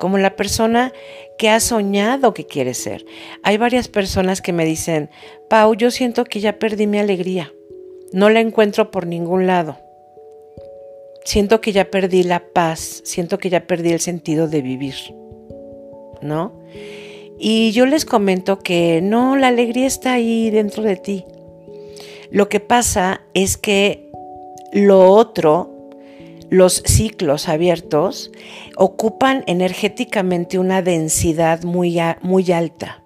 como 0.00 0.18
la 0.18 0.34
persona 0.34 0.92
que 1.38 1.48
has 1.48 1.62
soñado 1.62 2.34
que 2.34 2.46
quieres 2.46 2.78
ser. 2.78 3.06
Hay 3.44 3.56
varias 3.56 3.86
personas 3.86 4.42
que 4.42 4.52
me 4.52 4.64
dicen, 4.64 5.10
Pau, 5.48 5.76
yo 5.76 5.92
siento 5.92 6.24
que 6.24 6.40
ya 6.40 6.58
perdí 6.58 6.88
mi 6.88 6.98
alegría, 6.98 7.52
no 8.12 8.28
la 8.28 8.40
encuentro 8.40 8.90
por 8.90 9.06
ningún 9.06 9.46
lado 9.46 9.78
siento 11.24 11.60
que 11.60 11.72
ya 11.72 11.90
perdí 11.90 12.22
la 12.22 12.40
paz, 12.52 13.02
siento 13.04 13.38
que 13.38 13.50
ya 13.50 13.66
perdí 13.66 13.90
el 13.92 14.00
sentido 14.00 14.48
de 14.48 14.62
vivir, 14.62 14.94
¿no? 16.22 16.52
Y 17.38 17.72
yo 17.72 17.86
les 17.86 18.04
comento 18.04 18.58
que 18.58 19.00
no, 19.02 19.36
la 19.36 19.48
alegría 19.48 19.86
está 19.86 20.14
ahí 20.14 20.50
dentro 20.50 20.82
de 20.82 20.96
ti. 20.96 21.24
Lo 22.30 22.48
que 22.48 22.60
pasa 22.60 23.22
es 23.34 23.56
que 23.56 24.10
lo 24.72 25.10
otro, 25.10 25.69
los 26.50 26.82
ciclos 26.84 27.48
abiertos, 27.48 28.30
ocupan 28.76 29.44
energéticamente 29.46 30.58
una 30.58 30.82
densidad 30.82 31.62
muy, 31.62 31.98
muy 32.22 32.52
alta. 32.52 33.02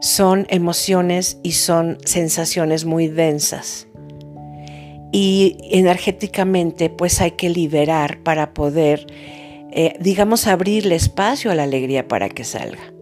Son 0.00 0.46
emociones 0.48 1.38
y 1.42 1.52
son 1.52 1.98
sensaciones 2.04 2.84
muy 2.84 3.06
densas 3.06 3.86
y 5.12 5.58
energéticamente 5.70 6.88
pues 6.88 7.20
hay 7.20 7.32
que 7.32 7.50
liberar 7.50 8.22
para 8.22 8.54
poder, 8.54 9.06
eh, 9.70 9.94
digamos, 10.00 10.46
abrirle 10.46 10.94
espacio 10.94 11.50
a 11.50 11.54
la 11.54 11.64
alegría 11.64 12.08
para 12.08 12.30
que 12.30 12.42
salga. 12.42 12.92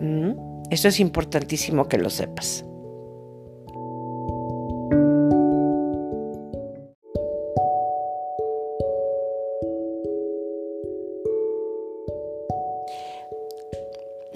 ¿Mm? 0.00 0.32
Esto 0.70 0.88
es 0.88 0.98
importantísimo 0.98 1.86
que 1.86 1.98
lo 1.98 2.08
sepas. 2.08 2.64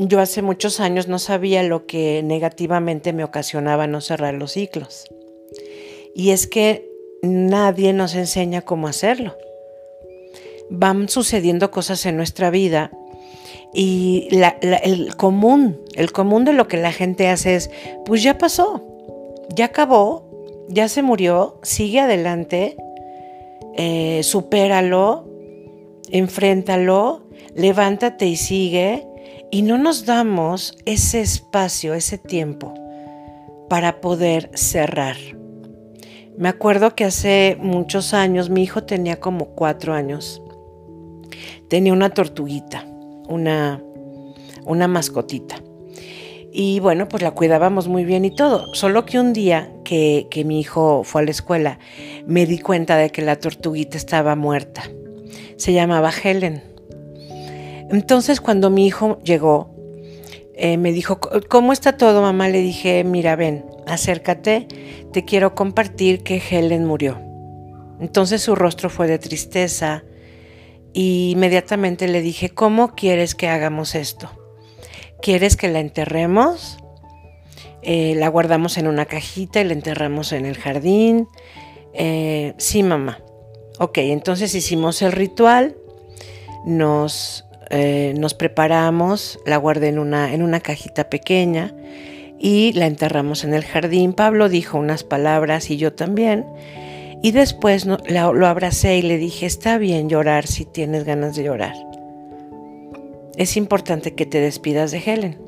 Yo 0.04 0.18
hace 0.21 0.42
muchos 0.42 0.80
años 0.80 1.06
no 1.06 1.21
sabía 1.21 1.62
lo 1.62 1.87
que 1.87 2.23
negativamente 2.25 3.12
me 3.12 3.23
ocasionaba 3.23 3.87
no 3.87 4.00
cerrar 4.00 4.35
los 4.35 4.52
ciclos. 4.52 5.04
Y 6.12 6.30
es 6.30 6.49
que 6.49 6.90
nadie 7.23 7.92
nos 7.92 8.16
enseña 8.16 8.62
cómo 8.62 8.88
hacerlo. 8.88 9.37
Van 10.71 11.09
sucediendo 11.09 11.71
cosas 11.71 12.04
en 12.06 12.16
nuestra 12.16 12.50
vida 12.50 12.90
y 13.73 14.28
el 14.61 15.14
común, 15.16 15.80
el 15.94 16.11
común 16.11 16.44
de 16.44 16.52
lo 16.52 16.66
que 16.66 16.78
la 16.78 16.90
gente 16.90 17.28
hace 17.28 17.54
es, 17.54 17.71
pues 18.04 18.25
ya 18.25 18.38
pasó, 18.38 18.85
ya 19.54 19.66
acabó, 19.66 20.66
ya 20.68 20.88
se 20.88 21.02
murió, 21.02 21.61
sigue 21.62 22.00
adelante, 22.00 22.76
eh, 23.76 24.23
supéralo, 24.25 25.28
enfréntalo, 26.11 27.23
levántate 27.54 28.26
y 28.26 28.37
sigue. 28.37 29.06
Y 29.54 29.61
no 29.61 29.76
nos 29.76 30.06
damos 30.06 30.78
ese 30.87 31.21
espacio, 31.21 31.92
ese 31.92 32.16
tiempo 32.16 32.73
para 33.68 34.00
poder 34.00 34.50
cerrar. 34.54 35.16
Me 36.38 36.49
acuerdo 36.49 36.94
que 36.94 37.04
hace 37.04 37.59
muchos 37.61 38.14
años, 38.14 38.49
mi 38.49 38.62
hijo 38.62 38.85
tenía 38.85 39.21
como 39.21 39.49
cuatro 39.49 39.92
años, 39.92 40.42
tenía 41.68 41.92
una 41.92 42.09
tortuguita, 42.09 42.87
una, 43.28 43.82
una 44.64 44.88
mascotita. 44.88 45.56
Y 46.50 46.80
bueno, 46.80 47.06
pues 47.06 47.23
la 47.23 47.32
cuidábamos 47.32 47.88
muy 47.88 48.06
bien 48.06 48.25
y 48.25 48.35
todo. 48.35 48.75
Solo 48.75 49.04
que 49.04 49.21
un 49.21 49.35
día 49.35 49.71
que, 49.85 50.28
que, 50.30 50.47
mi 50.47 50.61
hijo 50.61 51.04
fue 51.04 51.21
a 51.21 51.25
la 51.26 51.30
escuela, 51.30 51.78
me 52.25 52.47
di 52.47 52.59
cuenta 52.59 52.97
de 52.97 53.11
que 53.11 53.21
la 53.21 53.37
tortuguita 53.37 53.99
estaba 53.99 54.35
muerta. 54.35 54.85
Se 55.56 55.75
llamaba 55.75 56.11
Helen. 56.11 56.72
Entonces 57.92 58.40
cuando 58.40 58.70
mi 58.70 58.87
hijo 58.87 59.18
llegó, 59.22 59.70
eh, 60.54 60.78
me 60.78 60.92
dijo, 60.92 61.20
¿cómo 61.49 61.72
está 61.72 61.96
todo, 61.96 62.22
mamá? 62.22 62.49
Le 62.49 62.61
dije, 62.61 63.04
mira, 63.04 63.37
ven, 63.37 63.66
acércate, 63.87 64.66
te 65.12 65.25
quiero 65.25 65.54
compartir 65.54 66.22
que 66.22 66.42
Helen 66.50 66.87
murió. 66.87 67.18
Entonces 68.00 68.42
su 68.42 68.54
rostro 68.54 68.88
fue 68.90 69.06
de 69.06 69.18
tristeza 69.18 70.04
y 70.94 71.32
inmediatamente 71.32 72.08
le 72.08 72.22
dije, 72.22 72.49
¿cómo 72.49 72.94
quieres 72.94 73.34
que 73.34 73.49
hagamos 73.49 73.94
esto? 73.94 74.30
¿Quieres 75.20 75.56
que 75.56 75.68
la 75.68 75.80
enterremos? 75.80 76.78
Eh, 77.82 78.14
la 78.16 78.28
guardamos 78.28 78.78
en 78.78 78.87
una 78.87 79.04
cajita 79.04 79.61
y 79.61 79.64
la 79.64 79.72
enterramos 79.75 80.32
en 80.32 80.46
el 80.46 80.56
jardín. 80.56 81.28
Eh, 81.92 82.54
sí, 82.56 82.82
mamá. 82.82 83.20
Ok, 83.78 83.99
entonces 83.99 84.54
hicimos 84.54 85.02
el 85.02 85.12
ritual, 85.12 85.76
nos, 86.64 87.44
eh, 87.73 88.12
nos 88.19 88.35
preparamos, 88.35 89.41
la 89.47 89.57
guardé 89.57 89.88
en 89.88 89.99
una, 89.99 90.35
en 90.35 90.43
una 90.43 90.61
cajita 90.61 91.09
pequeña 91.09 91.75
y 92.38 92.73
la 92.75 92.87
enterramos 92.87 93.45
en 93.45 93.55
el 93.55 93.64
jardín. 93.64 94.12
Pablo 94.12 94.50
dijo 94.50 94.79
unas 94.79 95.05
palabras 95.05 95.71
y 95.71 95.79
yo 95.79 95.95
también. 95.95 96.45
Y 97.23 97.31
después 97.31 97.87
lo, 97.87 97.99
lo 98.07 98.47
abracé 98.47 98.99
y 98.99 99.02
le 99.02 99.17
dije, 99.17 99.47
está 99.47 99.79
bien 99.79 100.11
llorar 100.11 100.47
si 100.47 100.67
tienes 100.67 101.05
ganas 101.05 101.35
de 101.35 101.45
llorar. 101.45 101.75
Es 103.37 103.57
importante 103.57 104.14
que 104.14 104.26
te 104.26 104.41
despidas 104.41 104.91
de 104.91 104.99
Helen. 104.99 105.38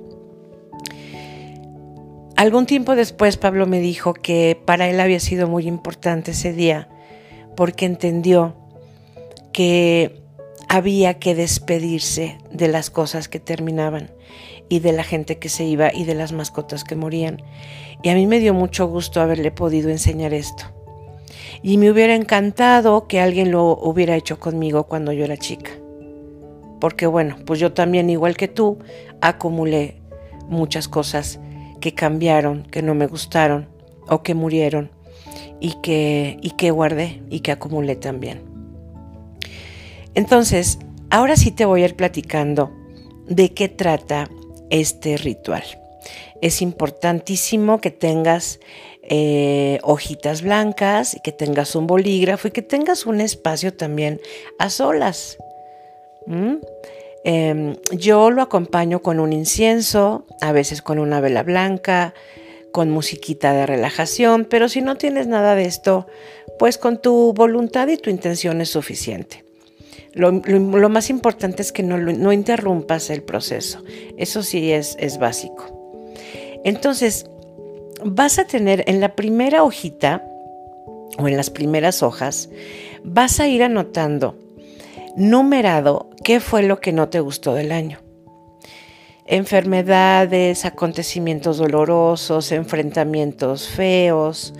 Algún 2.36 2.64
tiempo 2.64 2.96
después 2.96 3.36
Pablo 3.36 3.66
me 3.66 3.80
dijo 3.80 4.14
que 4.14 4.58
para 4.64 4.88
él 4.88 4.98
había 4.98 5.20
sido 5.20 5.46
muy 5.46 5.68
importante 5.68 6.30
ese 6.30 6.54
día 6.54 6.88
porque 7.54 7.84
entendió 7.84 8.56
que 9.52 10.23
había 10.74 11.20
que 11.20 11.36
despedirse 11.36 12.36
de 12.50 12.66
las 12.66 12.90
cosas 12.90 13.28
que 13.28 13.38
terminaban 13.38 14.10
y 14.68 14.80
de 14.80 14.92
la 14.92 15.04
gente 15.04 15.38
que 15.38 15.48
se 15.48 15.62
iba 15.64 15.94
y 15.94 16.02
de 16.02 16.16
las 16.16 16.32
mascotas 16.32 16.82
que 16.82 16.96
morían. 16.96 17.40
Y 18.02 18.08
a 18.08 18.14
mí 18.14 18.26
me 18.26 18.40
dio 18.40 18.54
mucho 18.54 18.88
gusto 18.88 19.20
haberle 19.20 19.52
podido 19.52 19.88
enseñar 19.90 20.34
esto. 20.34 20.64
Y 21.62 21.78
me 21.78 21.92
hubiera 21.92 22.16
encantado 22.16 23.06
que 23.06 23.20
alguien 23.20 23.52
lo 23.52 23.70
hubiera 23.70 24.16
hecho 24.16 24.40
conmigo 24.40 24.88
cuando 24.88 25.12
yo 25.12 25.24
era 25.24 25.36
chica. 25.36 25.70
Porque 26.80 27.06
bueno, 27.06 27.36
pues 27.46 27.60
yo 27.60 27.72
también, 27.72 28.10
igual 28.10 28.36
que 28.36 28.48
tú, 28.48 28.80
acumulé 29.20 30.00
muchas 30.48 30.88
cosas 30.88 31.38
que 31.80 31.94
cambiaron, 31.94 32.64
que 32.64 32.82
no 32.82 32.96
me 32.96 33.06
gustaron 33.06 33.68
o 34.08 34.24
que 34.24 34.34
murieron 34.34 34.90
y 35.60 35.74
que, 35.82 36.36
y 36.42 36.50
que 36.50 36.72
guardé 36.72 37.22
y 37.30 37.40
que 37.40 37.52
acumulé 37.52 37.94
también. 37.94 38.53
Entonces, 40.14 40.78
ahora 41.10 41.36
sí 41.36 41.50
te 41.50 41.64
voy 41.64 41.82
a 41.82 41.86
ir 41.86 41.96
platicando 41.96 42.70
de 43.26 43.52
qué 43.52 43.68
trata 43.68 44.28
este 44.70 45.16
ritual. 45.16 45.64
Es 46.40 46.60
importantísimo 46.62 47.80
que 47.80 47.90
tengas 47.90 48.60
eh, 49.02 49.78
hojitas 49.82 50.42
blancas 50.42 51.14
y 51.14 51.20
que 51.20 51.32
tengas 51.32 51.74
un 51.74 51.86
bolígrafo 51.86 52.48
y 52.48 52.50
que 52.50 52.62
tengas 52.62 53.06
un 53.06 53.20
espacio 53.20 53.74
también 53.74 54.20
a 54.58 54.70
solas. 54.70 55.38
Em, 57.24 57.76
yo 57.92 58.30
lo 58.30 58.42
acompaño 58.42 59.00
con 59.02 59.20
un 59.20 59.32
incienso, 59.32 60.26
a 60.40 60.52
veces 60.52 60.82
con 60.82 60.98
una 60.98 61.20
vela 61.20 61.42
blanca, 61.42 62.14
con 62.72 62.90
musiquita 62.90 63.52
de 63.52 63.66
relajación, 63.66 64.46
pero 64.46 64.68
si 64.68 64.80
no 64.82 64.96
tienes 64.96 65.26
nada 65.26 65.54
de 65.54 65.64
esto, 65.64 66.06
pues 66.58 66.76
con 66.76 67.00
tu 67.00 67.32
voluntad 67.32 67.88
y 67.88 67.96
tu 67.96 68.10
intención 68.10 68.60
es 68.60 68.70
suficiente. 68.70 69.43
Lo, 70.14 70.32
más 70.88 71.10
importante 71.10 71.62
es 71.62 71.72
que 71.72 71.82
no, 71.82 72.32
interrumpas 72.32 73.10
el 73.10 73.22
proceso. 73.22 73.82
Eso 74.16 74.42
sí 74.42 74.72
es, 74.72 74.96
es 74.98 75.18
básico. 75.18 76.12
Entonces, 76.64 77.26
vas 78.04 78.38
a 78.38 78.46
tener 78.46 78.84
en 78.86 79.00
la 79.00 79.14
primera 79.14 79.62
hojita 79.64 80.24
o 81.18 81.28
en 81.28 81.36
las 81.36 81.50
primeras 81.50 82.02
hojas, 82.02 82.48
vas 83.02 83.40
a 83.40 83.48
ir 83.48 83.62
anotando 83.62 84.36
numerado 85.16 86.10
qué 86.24 86.40
fue 86.40 86.62
lo 86.62 86.80
que 86.80 86.92
no 86.92 87.08
te 87.08 87.20
gustó 87.20 87.54
del 87.54 87.72
año. 87.72 87.98
Enfermedades, 89.26 90.64
acontecimientos 90.64 91.56
dolorosos, 91.58 92.52
enfrentamientos 92.52 93.68
feos, 93.68 94.54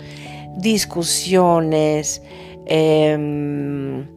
discusiones, 0.57 2.21
em, 2.65 4.07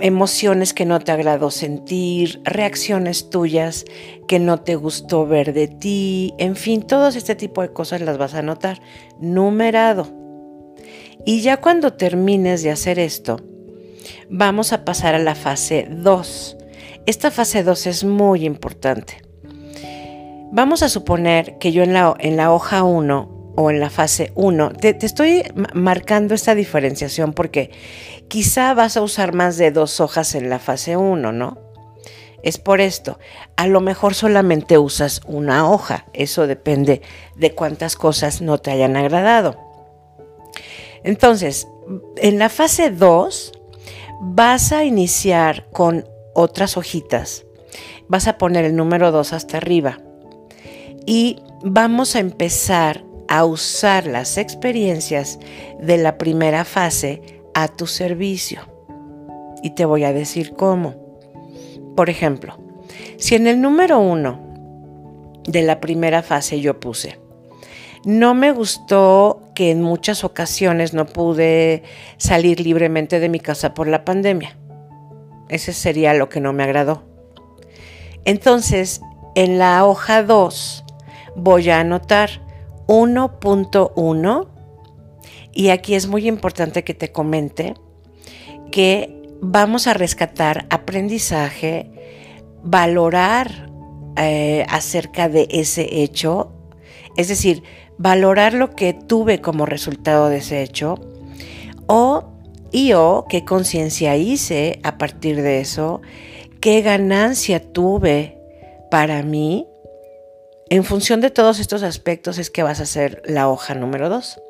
emociones 0.00 0.74
que 0.74 0.84
no 0.84 1.00
te 1.00 1.12
agradó 1.12 1.50
sentir, 1.50 2.40
reacciones 2.44 3.30
tuyas 3.30 3.84
que 4.26 4.38
no 4.38 4.60
te 4.60 4.76
gustó 4.76 5.26
ver 5.26 5.52
de 5.52 5.68
ti, 5.68 6.34
en 6.38 6.56
fin, 6.56 6.82
todo 6.82 7.08
este 7.08 7.34
tipo 7.34 7.62
de 7.62 7.72
cosas 7.72 8.00
las 8.00 8.18
vas 8.18 8.34
a 8.34 8.42
notar 8.42 8.80
numerado. 9.20 10.08
Y 11.24 11.40
ya 11.40 11.58
cuando 11.58 11.94
termines 11.94 12.62
de 12.62 12.70
hacer 12.70 12.98
esto, 12.98 13.40
vamos 14.30 14.72
a 14.72 14.84
pasar 14.84 15.14
a 15.14 15.18
la 15.18 15.34
fase 15.34 15.88
2. 15.90 16.56
Esta 17.06 17.30
fase 17.30 17.62
2 17.62 17.86
es 17.86 18.04
muy 18.04 18.44
importante. 18.44 19.22
Vamos 20.50 20.82
a 20.82 20.88
suponer 20.88 21.58
que 21.58 21.72
yo 21.72 21.82
en 21.82 21.92
la, 21.92 22.14
en 22.18 22.36
la 22.36 22.52
hoja 22.52 22.82
1 22.82 23.37
o 23.60 23.72
en 23.72 23.80
la 23.80 23.90
fase 23.90 24.30
1, 24.36 24.74
te, 24.74 24.96
estoy 25.00 25.42
marcando 25.74 26.32
esta 26.32 26.54
diferenciación 26.54 27.32
porque 27.32 27.72
quizá 28.28 28.72
vas 28.72 28.96
a 28.96 29.02
usar 29.02 29.34
más 29.34 29.56
de 29.56 29.72
dos 29.72 29.98
hojas 29.98 30.36
en 30.36 30.48
la 30.48 30.60
fase 30.60 30.96
1, 30.96 31.32
¿no? 31.32 31.58
Es 32.44 32.56
por 32.56 32.80
esto. 32.80 33.18
A 33.56 33.66
lo 33.66 33.80
mejor 33.80 34.14
solamente 34.14 34.78
usas 34.78 35.22
una 35.26 35.68
hoja. 35.68 36.06
Eso 36.12 36.46
depende 36.46 37.02
de 37.34 37.52
cuántas 37.52 37.96
cosas 37.96 38.40
no 38.40 38.58
te 38.58 38.70
hayan 38.70 38.96
agradado. 38.96 39.58
Entonces, 41.02 41.66
en 42.18 42.38
la 42.38 42.50
fase 42.50 42.90
2 42.90 43.52
vas 44.20 44.70
a 44.70 44.84
iniciar 44.84 45.68
con 45.72 46.08
otras 46.32 46.76
hojitas. 46.76 47.44
Vas 48.06 48.28
a 48.28 48.38
poner 48.38 48.64
el 48.64 48.76
número 48.76 49.10
2 49.10 49.32
hasta 49.32 49.56
arriba. 49.56 49.98
Y 51.06 51.42
vamos 51.64 52.14
a 52.14 52.20
empezar 52.20 53.07
a 53.28 53.44
usar 53.44 54.06
las 54.06 54.38
experiencias 54.38 55.38
de 55.80 55.98
la 55.98 56.18
primera 56.18 56.64
fase 56.64 57.22
a 57.54 57.68
tu 57.68 57.86
servicio. 57.86 58.60
Y 59.62 59.70
te 59.70 59.84
voy 59.84 60.04
a 60.04 60.12
decir 60.12 60.54
cómo. 60.54 60.94
Por 61.96 62.10
ejemplo, 62.10 62.58
si 63.18 63.34
en 63.34 63.46
el 63.46 63.60
número 63.60 63.98
uno 63.98 64.40
de 65.46 65.62
la 65.62 65.80
primera 65.80 66.22
fase 66.22 66.60
yo 66.60 66.80
puse, 66.80 67.18
no 68.04 68.34
me 68.34 68.52
gustó 68.52 69.42
que 69.54 69.70
en 69.70 69.82
muchas 69.82 70.22
ocasiones 70.22 70.94
no 70.94 71.06
pude 71.06 71.82
salir 72.16 72.60
libremente 72.60 73.18
de 73.18 73.28
mi 73.28 73.40
casa 73.40 73.74
por 73.74 73.88
la 73.88 74.04
pandemia. 74.04 74.56
Ese 75.48 75.72
sería 75.72 76.14
lo 76.14 76.28
que 76.28 76.40
no 76.40 76.52
me 76.52 76.62
agradó. 76.62 77.02
Entonces, 78.24 79.00
en 79.34 79.58
la 79.58 79.84
hoja 79.84 80.22
2 80.22 80.84
voy 81.36 81.70
a 81.70 81.80
anotar 81.80 82.47
1.1 82.88 84.48
y 85.52 85.68
aquí 85.68 85.94
es 85.94 86.08
muy 86.08 86.26
importante 86.26 86.82
que 86.82 86.94
te 86.94 87.12
comente 87.12 87.74
que 88.72 89.22
vamos 89.40 89.86
a 89.86 89.94
rescatar 89.94 90.66
aprendizaje, 90.70 91.90
valorar 92.64 93.70
eh, 94.16 94.66
acerca 94.68 95.28
de 95.28 95.46
ese 95.50 96.02
hecho, 96.02 96.52
es 97.16 97.28
decir, 97.28 97.62
valorar 97.98 98.54
lo 98.54 98.74
que 98.74 98.94
tuve 98.94 99.40
como 99.40 99.66
resultado 99.66 100.28
de 100.28 100.38
ese 100.38 100.62
hecho, 100.62 100.96
o 101.86 102.24
y 102.70 102.92
o 102.92 103.26
qué 103.28 103.44
conciencia 103.44 104.16
hice 104.16 104.80
a 104.82 104.98
partir 104.98 105.40
de 105.42 105.60
eso, 105.60 106.00
qué 106.60 106.82
ganancia 106.82 107.72
tuve 107.72 108.38
para 108.90 109.22
mí 109.22 109.66
en 110.70 110.84
función 110.84 111.20
de 111.20 111.30
todos 111.30 111.60
estos 111.60 111.82
aspectos 111.82 112.38
es 112.38 112.50
que 112.50 112.62
vas 112.62 112.80
a 112.80 112.84
hacer 112.84 113.22
la 113.24 113.48
hoja 113.48 113.74
número 113.74 114.08
2. 114.08 114.40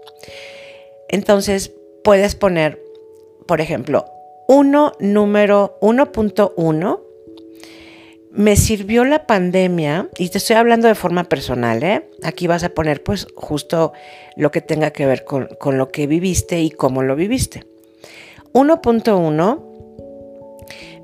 Entonces 1.08 1.72
puedes 2.04 2.34
poner, 2.34 2.82
por 3.46 3.60
ejemplo, 3.60 4.06
1 4.48 4.92
número 5.00 5.78
1.1. 5.80 7.00
Me 8.30 8.56
sirvió 8.56 9.04
la 9.04 9.26
pandemia, 9.26 10.08
y 10.18 10.28
te 10.28 10.38
estoy 10.38 10.56
hablando 10.56 10.86
de 10.86 10.94
forma 10.94 11.24
personal, 11.24 11.82
¿eh? 11.82 12.08
Aquí 12.22 12.46
vas 12.46 12.62
a 12.62 12.68
poner 12.68 13.02
pues 13.02 13.26
justo 13.34 13.92
lo 14.36 14.50
que 14.50 14.60
tenga 14.60 14.90
que 14.90 15.06
ver 15.06 15.24
con, 15.24 15.48
con 15.58 15.78
lo 15.78 15.90
que 15.90 16.06
viviste 16.06 16.60
y 16.60 16.70
cómo 16.70 17.02
lo 17.02 17.16
viviste. 17.16 17.64
1.1 18.52 19.64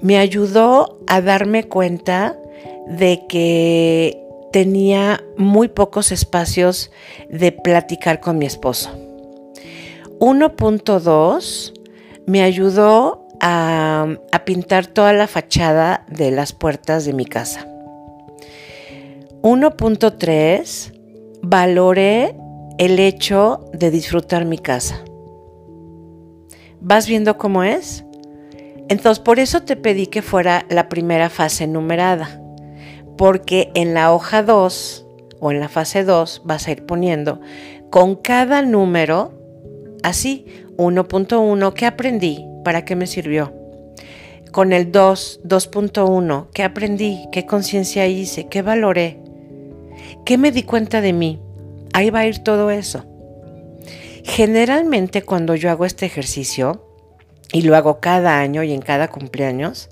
me 0.01 0.19
ayudó 0.19 1.01
a 1.07 1.21
darme 1.23 1.65
cuenta 1.65 2.39
de 2.87 3.27
que 3.27 4.24
tenía 4.55 5.21
muy 5.37 5.67
pocos 5.67 6.13
espacios 6.13 6.93
de 7.29 7.51
platicar 7.51 8.21
con 8.21 8.39
mi 8.39 8.47
esposo. 8.47 8.89
1.2 10.21 11.73
me 12.29 12.45
ayudó 12.45 13.27
a, 13.41 14.17
pintar 14.45 14.87
toda 14.87 15.13
la 15.13 15.27
fachada 15.27 16.07
de 16.07 16.31
las 16.31 16.53
puertas 16.53 17.05
de 17.05 17.15
mi 17.15 17.25
casa. 17.25 17.67
1.3 19.43 20.93
valoré 21.43 22.37
el 22.79 23.01
hecho 23.01 23.69
de 23.73 23.91
disfrutar 23.91 24.45
mi 24.45 24.59
casa. 24.59 25.03
¿Vas 26.81 27.09
viendo 27.09 27.39
cómo 27.39 27.65
es? 27.65 28.05
Entonces, 28.89 29.19
por 29.19 29.41
eso 29.41 29.65
te 29.65 29.75
pedí 29.75 30.07
que 30.07 30.23
fuera 30.23 30.65
la 30.69 30.89
primera 30.89 31.29
fase 31.29 31.67
numerada 31.67 32.41
porque 33.17 33.71
en 33.75 33.95
la 33.95 34.13
hoja 34.13 34.43
2 34.43 35.07
o 35.41 35.51
en 35.51 35.61
la 35.61 35.69
fase 35.69 36.05
2 36.05 36.43
vas 36.45 36.69
a 36.69 36.73
ir 36.73 36.87
poniendo 36.87 37.41
con 37.91 38.17
cada 38.17 38.63
número, 38.63 39.33
así, 40.03 40.47
1.1, 40.77 41.73
¿qué 41.75 41.87
aprendí? 41.87 42.45
¿Para 42.65 42.85
qué 42.85 42.97
me 42.97 43.07
sirvió? 43.07 43.53
Con 44.51 44.73
el 44.73 44.91
2, 44.91 45.41
2.1, 45.45 46.49
¿qué 46.53 46.63
aprendí? 46.63 47.27
¿Qué 47.33 47.47
conciencia 47.47 48.07
hice? 48.07 48.49
¿Qué 48.49 48.63
valoré? 48.63 49.21
¿Qué 50.25 50.39
me 50.39 50.53
di 50.53 50.63
cuenta 50.63 51.01
de 51.01 51.13
mí? 51.13 51.41
Ahí 51.93 52.11
va 52.11 52.21
a 52.21 52.27
ir 52.27 52.39
todo 52.39 52.71
eso. 52.71 53.05
Generalmente 54.25 55.23
cuando 55.23 55.55
yo 55.55 55.71
hago 55.71 55.85
este 55.85 56.07
ejercicio, 56.07 56.85
y 57.55 57.63
lo 57.63 57.77
hago 57.77 58.01
cada 58.01 58.41
año 58.41 58.65
y 58.65 58.73
en 58.73 58.83
cada 58.83 59.09
cumpleaños, 59.09 59.89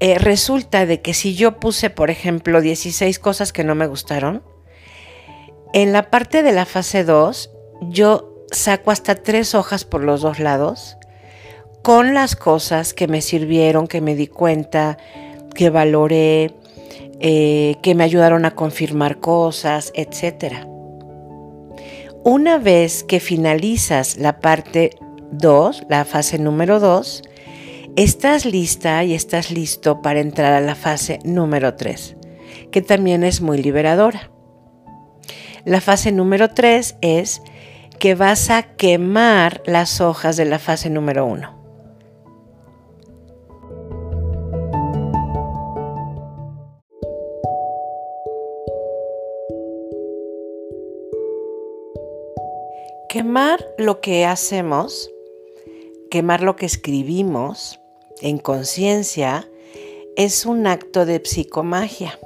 eh, 0.00 0.18
resulta 0.18 0.86
de 0.86 1.00
que 1.00 1.14
si 1.14 1.34
yo 1.34 1.58
puse, 1.58 1.90
por 1.90 2.10
ejemplo, 2.10 2.60
16 2.60 3.18
cosas 3.18 3.52
que 3.52 3.64
no 3.64 3.74
me 3.74 3.86
gustaron, 3.86 4.42
en 5.72 5.92
la 5.92 6.10
parte 6.10 6.42
de 6.42 6.52
la 6.52 6.66
fase 6.66 7.04
2 7.04 7.50
yo 7.90 8.34
saco 8.50 8.90
hasta 8.90 9.16
tres 9.16 9.54
hojas 9.54 9.84
por 9.84 10.02
los 10.02 10.22
dos 10.22 10.38
lados 10.38 10.96
con 11.82 12.14
las 12.14 12.34
cosas 12.34 12.94
que 12.94 13.06
me 13.06 13.20
sirvieron, 13.20 13.86
que 13.86 14.00
me 14.00 14.16
di 14.16 14.26
cuenta, 14.26 14.98
que 15.54 15.70
valoré, 15.70 16.52
eh, 17.20 17.76
que 17.80 17.94
me 17.94 18.02
ayudaron 18.02 18.44
a 18.44 18.56
confirmar 18.56 19.20
cosas, 19.20 19.92
etc. 19.94 20.66
Una 22.24 22.58
vez 22.58 23.04
que 23.04 23.20
finalizas 23.20 24.16
la 24.16 24.40
parte 24.40 24.90
2, 25.30 25.84
la 25.88 26.04
fase 26.04 26.40
número 26.40 26.80
2, 26.80 27.22
estás 27.96 28.44
lista 28.44 29.02
y 29.04 29.14
estás 29.14 29.50
listo 29.50 30.02
para 30.02 30.20
entrar 30.20 30.52
a 30.52 30.60
la 30.60 30.74
fase 30.74 31.18
número 31.24 31.76
3, 31.76 32.16
que 32.70 32.82
también 32.82 33.24
es 33.24 33.40
muy 33.40 33.62
liberadora. 33.62 34.30
La 35.64 35.80
fase 35.80 36.12
número 36.12 36.50
3 36.50 36.96
es 37.00 37.42
que 37.98 38.14
vas 38.14 38.50
a 38.50 38.62
quemar 38.76 39.62
las 39.64 40.02
hojas 40.02 40.36
de 40.36 40.44
la 40.44 40.58
fase 40.58 40.90
número 40.90 41.24
1. 41.24 41.56
Quemar 53.08 53.64
lo 53.78 54.02
que 54.02 54.26
hacemos, 54.26 55.10
quemar 56.10 56.42
lo 56.42 56.56
que 56.56 56.66
escribimos 56.66 57.80
en 58.20 58.38
conciencia, 58.38 59.48
es 60.16 60.46
un 60.46 60.66
acto 60.66 61.04
de 61.06 61.20
psicomagia. 61.24 62.18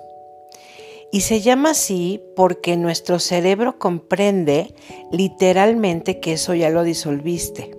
Y 1.12 1.22
se 1.22 1.40
llama 1.40 1.70
así 1.70 2.22
porque 2.36 2.76
nuestro 2.76 3.18
cerebro 3.18 3.78
comprende 3.78 4.72
literalmente 5.10 6.20
que 6.20 6.34
eso 6.34 6.54
ya 6.54 6.70
lo 6.70 6.84
disolviste. 6.84 7.72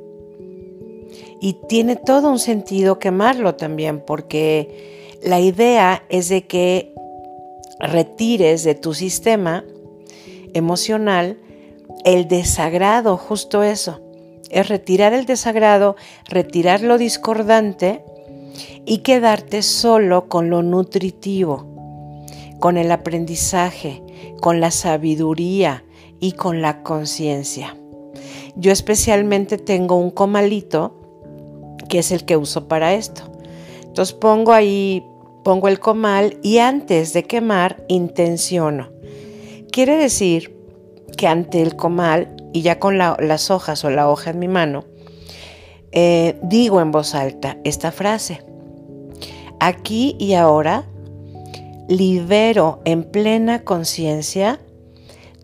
Y 1.39 1.53
tiene 1.67 1.95
todo 1.95 2.29
un 2.29 2.39
sentido 2.39 2.99
quemarlo 2.99 3.55
también, 3.55 4.01
porque 4.05 5.17
la 5.23 5.39
idea 5.39 6.03
es 6.09 6.27
de 6.27 6.45
que 6.45 6.93
retires 7.79 8.63
de 8.63 8.75
tu 8.75 8.93
sistema 8.93 9.63
emocional 10.53 11.39
el 12.03 12.27
desagrado, 12.27 13.17
justo 13.17 13.63
eso. 13.63 14.00
Es 14.49 14.67
retirar 14.67 15.13
el 15.13 15.25
desagrado, 15.25 15.95
retirar 16.27 16.81
lo 16.81 16.97
discordante 16.97 18.03
y 18.85 18.99
quedarte 18.99 19.61
solo 19.61 20.27
con 20.27 20.49
lo 20.49 20.63
nutritivo 20.63 21.71
con 22.61 22.77
el 22.77 22.91
aprendizaje, 22.91 24.03
con 24.39 24.61
la 24.61 24.71
sabiduría 24.71 25.83
y 26.21 26.33
con 26.33 26.61
la 26.61 26.83
conciencia. 26.83 27.75
Yo 28.55 28.71
especialmente 28.71 29.57
tengo 29.57 29.95
un 29.95 30.11
comalito 30.11 30.95
que 31.89 31.99
es 31.99 32.11
el 32.11 32.23
que 32.23 32.37
uso 32.37 32.67
para 32.67 32.93
esto. 32.93 33.23
Entonces 33.83 34.13
pongo 34.13 34.53
ahí, 34.53 35.03
pongo 35.43 35.67
el 35.67 35.79
comal 35.79 36.37
y 36.43 36.59
antes 36.59 37.13
de 37.13 37.23
quemar 37.23 37.83
intenciono. 37.89 38.89
Quiere 39.71 39.97
decir 39.97 40.55
que 41.17 41.27
ante 41.27 41.63
el 41.63 41.75
comal 41.75 42.35
y 42.53 42.61
ya 42.61 42.79
con 42.79 42.97
las 42.97 43.51
hojas 43.51 43.83
o 43.83 43.89
la 43.89 44.09
hoja 44.09 44.31
en 44.31 44.39
mi 44.39 44.47
mano, 44.47 44.85
eh, 45.91 46.39
digo 46.43 46.81
en 46.81 46.91
voz 46.91 47.15
alta 47.15 47.57
esta 47.63 47.91
frase. 47.91 48.43
Aquí 49.59 50.15
y 50.19 50.33
ahora 50.33 50.85
libero 51.87 52.81
en 52.85 53.03
plena 53.03 53.63
conciencia 53.63 54.59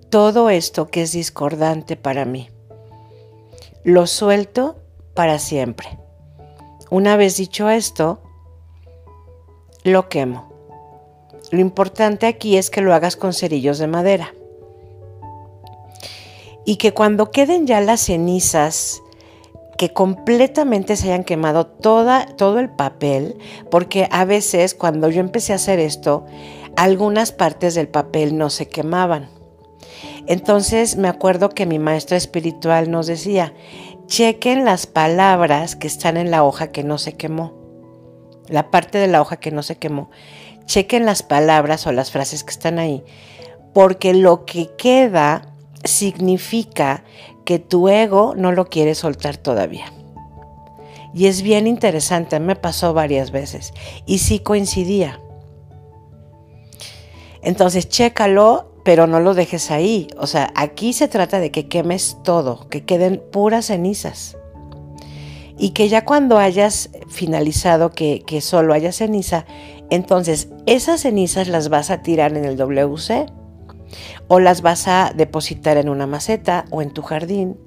todo 0.09 0.49
esto 0.49 0.87
que 0.87 1.01
es 1.01 1.11
discordante 1.11 1.97
para 1.97 2.25
mí. 2.25 2.49
Lo 3.83 4.07
suelto 4.07 4.77
para 5.13 5.39
siempre. 5.39 5.99
Una 6.89 7.17
vez 7.17 7.37
dicho 7.37 7.69
esto, 7.69 8.21
lo 9.83 10.07
quemo. 10.07 10.47
Lo 11.51 11.59
importante 11.59 12.27
aquí 12.27 12.57
es 12.57 12.69
que 12.69 12.81
lo 12.81 12.93
hagas 12.93 13.15
con 13.15 13.33
cerillos 13.33 13.77
de 13.77 13.87
madera. 13.87 14.33
Y 16.67 16.75
que 16.75 16.93
cuando 16.93 17.31
queden 17.31 17.65
ya 17.65 17.79
las 17.79 18.01
cenizas 18.01 19.01
que 19.77 19.93
completamente 19.93 20.97
se 20.97 21.07
hayan 21.07 21.23
quemado 21.23 21.65
toda, 21.65 22.25
todo 22.35 22.59
el 22.59 22.69
papel, 22.69 23.37
porque 23.71 24.09
a 24.11 24.25
veces 24.25 24.75
cuando 24.75 25.09
yo 25.09 25.21
empecé 25.21 25.53
a 25.53 25.55
hacer 25.55 25.79
esto, 25.79 26.25
algunas 26.75 27.31
partes 27.31 27.73
del 27.73 27.87
papel 27.87 28.37
no 28.37 28.49
se 28.49 28.67
quemaban. 28.67 29.29
Entonces 30.25 30.97
me 30.97 31.07
acuerdo 31.07 31.47
que 31.47 31.65
mi 31.65 31.79
maestra 31.79 32.17
espiritual 32.17 32.91
nos 32.91 33.07
decía, 33.07 33.53
chequen 34.07 34.65
las 34.65 34.87
palabras 34.87 35.77
que 35.77 35.87
están 35.87 36.17
en 36.17 36.31
la 36.31 36.43
hoja 36.43 36.73
que 36.73 36.83
no 36.83 36.97
se 36.97 37.13
quemó, 37.13 37.53
la 38.49 38.71
parte 38.71 38.97
de 38.97 39.07
la 39.07 39.21
hoja 39.21 39.37
que 39.37 39.51
no 39.51 39.63
se 39.63 39.77
quemó, 39.77 40.09
chequen 40.65 41.05
las 41.05 41.23
palabras 41.23 41.87
o 41.87 41.93
las 41.93 42.11
frases 42.11 42.43
que 42.43 42.51
están 42.51 42.77
ahí, 42.77 43.05
porque 43.73 44.13
lo 44.13 44.43
que 44.43 44.69
queda 44.77 45.53
significa 45.87 47.03
que 47.45 47.59
tu 47.59 47.89
ego 47.89 48.33
no 48.35 48.51
lo 48.51 48.65
quiere 48.65 48.93
soltar 48.93 49.37
todavía. 49.37 49.91
Y 51.13 51.27
es 51.27 51.41
bien 51.41 51.65
interesante, 51.65 52.39
me 52.39 52.55
pasó 52.55 52.93
varias 52.93 53.31
veces 53.31 53.73
y 54.05 54.19
sí 54.19 54.39
coincidía. 54.39 55.19
Entonces, 57.41 57.87
chécalo, 57.87 58.73
pero 58.83 59.07
no 59.07 59.19
lo 59.19 59.33
dejes 59.33 59.71
ahí. 59.71 60.07
O 60.17 60.27
sea, 60.27 60.51
aquí 60.55 60.93
se 60.93 61.07
trata 61.07 61.39
de 61.39 61.51
que 61.51 61.67
quemes 61.67 62.17
todo, 62.23 62.67
que 62.69 62.83
queden 62.83 63.23
puras 63.31 63.67
cenizas. 63.67 64.37
Y 65.57 65.71
que 65.71 65.89
ya 65.89 66.05
cuando 66.05 66.37
hayas 66.37 66.89
finalizado 67.09 67.91
que, 67.91 68.21
que 68.27 68.41
solo 68.41 68.73
haya 68.73 68.91
ceniza, 68.91 69.45
entonces 69.89 70.49
esas 70.65 71.01
cenizas 71.01 71.47
las 71.47 71.69
vas 71.69 71.89
a 71.89 72.01
tirar 72.01 72.35
en 72.37 72.45
el 72.45 72.57
WC 72.57 73.25
o 74.27 74.39
las 74.39 74.61
vas 74.61 74.87
a 74.87 75.13
depositar 75.15 75.77
en 75.77 75.89
una 75.89 76.07
maceta 76.07 76.65
o 76.71 76.81
en 76.81 76.91
tu 76.91 77.01
jardín, 77.01 77.57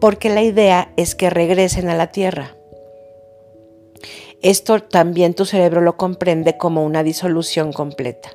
porque 0.00 0.30
la 0.30 0.42
idea 0.42 0.92
es 0.96 1.14
que 1.14 1.30
regresen 1.30 1.88
a 1.88 1.94
la 1.94 2.08
tierra. 2.08 2.56
Esto 4.42 4.80
también 4.82 5.34
tu 5.34 5.44
cerebro 5.44 5.82
lo 5.82 5.96
comprende 5.96 6.56
como 6.56 6.84
una 6.84 7.02
disolución 7.02 7.72
completa. 7.72 8.30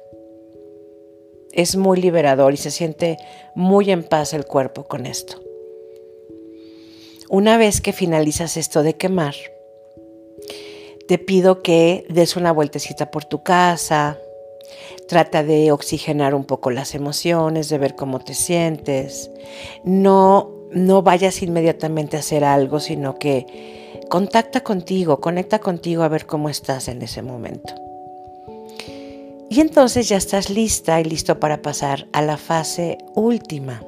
Es 1.51 1.75
muy 1.75 1.99
liberador 1.99 2.53
y 2.53 2.57
se 2.57 2.69
siente 2.69 3.17
muy 3.55 3.89
en 3.89 4.03
paz 4.03 4.33
el 4.33 4.45
cuerpo 4.45 4.83
con 4.83 5.05
esto. 5.05 5.41
Una 7.29 7.57
vez 7.57 7.81
que 7.81 7.91
finalizas 7.91 8.55
esto 8.55 8.83
de 8.83 8.97
quemar, 8.97 9.33
te 11.07 11.17
pido 11.17 11.63
que 11.63 12.05
des 12.09 12.35
una 12.35 12.51
vueltecita 12.51 13.09
por 13.09 13.25
tu 13.25 13.41
casa, 13.41 14.19
Trata 15.07 15.43
de 15.43 15.71
oxigenar 15.71 16.33
un 16.33 16.45
poco 16.45 16.71
las 16.71 16.95
emociones, 16.95 17.69
de 17.69 17.77
ver 17.77 17.95
cómo 17.95 18.19
te 18.19 18.33
sientes. 18.33 19.29
No, 19.83 20.51
no 20.71 21.01
vayas 21.03 21.41
inmediatamente 21.43 22.17
a 22.17 22.21
hacer 22.21 22.43
algo, 22.43 22.79
sino 22.79 23.19
que 23.19 24.01
contacta 24.09 24.61
contigo, 24.61 25.19
conecta 25.19 25.59
contigo 25.59 26.03
a 26.03 26.07
ver 26.07 26.25
cómo 26.25 26.49
estás 26.49 26.87
en 26.87 27.01
ese 27.01 27.21
momento. 27.21 27.75
Y 29.49 29.61
entonces 29.61 30.09
ya 30.09 30.17
estás 30.17 30.49
lista 30.49 30.99
y 30.99 31.03
listo 31.03 31.39
para 31.39 31.61
pasar 31.61 32.07
a 32.11 32.21
la 32.21 32.37
fase 32.37 32.97
última. 33.13 33.81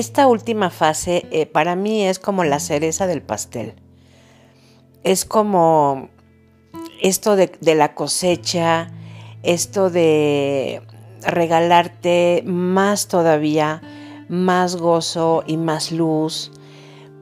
Esta 0.00 0.28
última 0.28 0.70
fase 0.70 1.26
eh, 1.30 1.44
para 1.44 1.76
mí 1.76 2.06
es 2.06 2.18
como 2.18 2.42
la 2.42 2.58
cereza 2.58 3.06
del 3.06 3.20
pastel. 3.20 3.74
Es 5.04 5.26
como 5.26 6.08
esto 7.02 7.36
de, 7.36 7.52
de 7.60 7.74
la 7.74 7.94
cosecha, 7.94 8.90
esto 9.42 9.90
de 9.90 10.80
regalarte 11.20 12.42
más 12.46 13.08
todavía, 13.08 13.82
más 14.30 14.76
gozo 14.76 15.44
y 15.46 15.58
más 15.58 15.92
luz, 15.92 16.50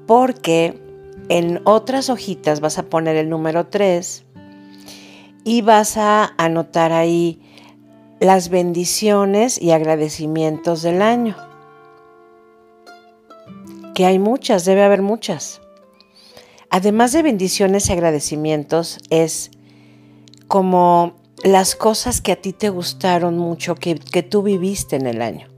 porque 0.06 0.80
en 1.28 1.60
otras 1.64 2.10
hojitas 2.10 2.60
vas 2.60 2.78
a 2.78 2.84
poner 2.84 3.16
el 3.16 3.28
número 3.28 3.66
3 3.66 4.24
y 5.42 5.62
vas 5.62 5.96
a 5.96 6.32
anotar 6.38 6.92
ahí 6.92 7.42
las 8.20 8.50
bendiciones 8.50 9.60
y 9.60 9.72
agradecimientos 9.72 10.82
del 10.82 11.02
año 11.02 11.47
que 13.98 14.06
hay 14.06 14.20
muchas, 14.20 14.64
debe 14.64 14.84
haber 14.84 15.02
muchas. 15.02 15.60
Además 16.70 17.10
de 17.10 17.22
bendiciones 17.22 17.88
y 17.88 17.92
agradecimientos, 17.92 19.00
es 19.10 19.50
como 20.46 21.16
las 21.42 21.74
cosas 21.74 22.20
que 22.20 22.30
a 22.30 22.40
ti 22.40 22.52
te 22.52 22.68
gustaron 22.68 23.36
mucho, 23.36 23.74
que, 23.74 23.96
que 23.96 24.22
tú 24.22 24.44
viviste 24.44 24.94
en 24.94 25.08
el 25.08 25.20
año. 25.20 25.48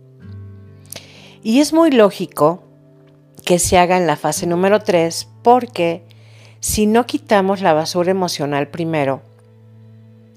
Y 1.42 1.60
es 1.60 1.74
muy 1.74 1.90
lógico 1.90 2.62
que 3.44 3.58
se 3.58 3.76
haga 3.76 3.98
en 3.98 4.06
la 4.06 4.16
fase 4.16 4.46
número 4.46 4.80
3 4.80 5.28
porque 5.42 6.06
si 6.60 6.86
no 6.86 7.04
quitamos 7.04 7.60
la 7.60 7.74
basura 7.74 8.10
emocional 8.10 8.68
primero, 8.68 9.20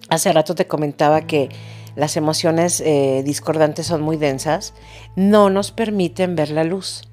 hace 0.10 0.34
rato 0.34 0.56
te 0.56 0.68
comentaba 0.68 1.22
que 1.22 1.48
las 1.96 2.18
emociones 2.18 2.82
eh, 2.82 3.24
discordantes 3.24 3.88
son 3.88 4.02
muy 4.02 4.18
densas, 4.18 4.74
no 5.16 5.50
nos 5.50 5.72
permiten 5.72 6.36
ver 6.36 6.50
la 6.50 6.66
luz 6.66 7.04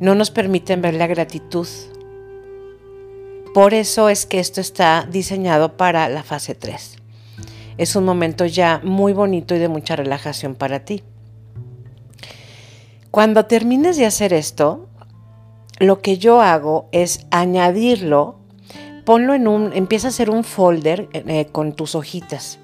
no 0.00 0.14
nos 0.14 0.30
permiten 0.30 0.82
ver 0.82 0.94
la 0.94 1.06
gratitud. 1.06 1.66
Por 3.52 3.74
eso 3.74 4.08
es 4.08 4.26
que 4.26 4.40
esto 4.40 4.60
está 4.60 5.06
diseñado 5.10 5.76
para 5.76 6.08
la 6.08 6.22
fase 6.22 6.54
3. 6.54 6.96
Es 7.76 7.96
un 7.96 8.04
momento 8.04 8.46
ya 8.46 8.80
muy 8.84 9.12
bonito 9.12 9.54
y 9.54 9.58
de 9.58 9.68
mucha 9.68 9.96
relajación 9.96 10.54
para 10.54 10.84
ti. 10.84 11.02
Cuando 13.10 13.46
termines 13.46 13.96
de 13.96 14.06
hacer 14.06 14.32
esto, 14.32 14.88
lo 15.78 16.00
que 16.00 16.18
yo 16.18 16.40
hago 16.40 16.88
es 16.92 17.26
añadirlo 17.30 18.44
ponlo 19.04 19.34
en 19.34 19.46
un, 19.46 19.72
empieza 19.74 20.08
a 20.08 20.10
hacer 20.10 20.30
un 20.30 20.44
folder 20.44 21.08
eh, 21.12 21.46
con 21.52 21.74
tus 21.74 21.94
hojitas 21.94 22.58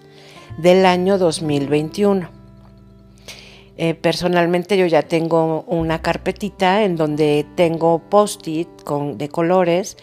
del 0.58 0.86
año 0.86 1.18
2021. 1.18 2.39
Eh, 3.82 3.94
personalmente 3.94 4.76
yo 4.76 4.84
ya 4.84 5.00
tengo 5.00 5.64
una 5.66 6.02
carpetita 6.02 6.84
en 6.84 6.96
donde 6.96 7.46
tengo 7.54 7.98
post-it 8.10 8.68
de 9.14 9.28
colores 9.30 9.96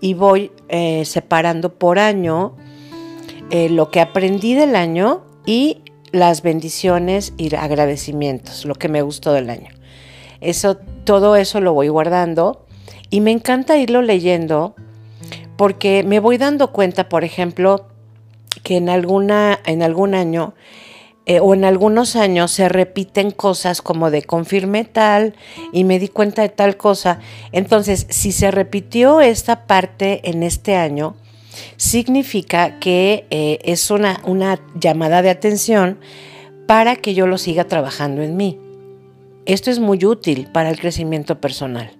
y 0.00 0.14
voy 0.14 0.50
eh, 0.68 1.04
separando 1.04 1.72
por 1.72 2.00
año 2.00 2.56
lo 3.52 3.90
que 3.90 4.00
aprendí 4.00 4.54
del 4.54 4.74
año 4.76 5.22
y 5.44 5.82
las 6.10 6.42
bendiciones 6.42 7.32
y 7.36 7.54
agradecimientos, 7.54 8.64
lo 8.64 8.74
que 8.74 8.88
me 8.88 9.02
gustó 9.02 9.32
del 9.32 9.48
año. 9.50 9.70
Eso, 10.40 10.76
todo 11.04 11.36
eso 11.36 11.60
lo 11.60 11.72
voy 11.72 11.88
guardando 11.88 12.66
y 13.10 13.20
me 13.20 13.30
encanta 13.30 13.76
irlo 13.76 14.02
leyendo 14.02 14.74
porque 15.56 16.02
me 16.04 16.20
voy 16.20 16.36
dando 16.36 16.72
cuenta, 16.72 17.08
por 17.08 17.22
ejemplo, 17.22 17.86
que 18.62 18.76
en, 18.76 18.88
alguna, 18.88 19.60
en 19.66 19.82
algún 19.82 20.14
año 20.14 20.54
eh, 21.26 21.38
o 21.40 21.54
en 21.54 21.64
algunos 21.64 22.16
años 22.16 22.50
se 22.50 22.68
repiten 22.68 23.30
cosas 23.30 23.82
como 23.82 24.10
de 24.10 24.22
confirmé 24.22 24.84
tal 24.84 25.34
y 25.72 25.84
me 25.84 25.98
di 25.98 26.08
cuenta 26.08 26.42
de 26.42 26.48
tal 26.48 26.76
cosa. 26.76 27.20
Entonces, 27.52 28.06
si 28.08 28.32
se 28.32 28.50
repitió 28.50 29.20
esta 29.20 29.66
parte 29.66 30.28
en 30.28 30.42
este 30.42 30.76
año, 30.76 31.14
significa 31.76 32.78
que 32.78 33.26
eh, 33.30 33.58
es 33.62 33.90
una, 33.90 34.20
una 34.24 34.60
llamada 34.74 35.22
de 35.22 35.30
atención 35.30 35.98
para 36.66 36.96
que 36.96 37.14
yo 37.14 37.26
lo 37.26 37.38
siga 37.38 37.64
trabajando 37.64 38.22
en 38.22 38.36
mí. 38.36 38.58
Esto 39.46 39.70
es 39.70 39.78
muy 39.78 40.04
útil 40.04 40.48
para 40.52 40.70
el 40.70 40.78
crecimiento 40.78 41.40
personal. 41.40 41.92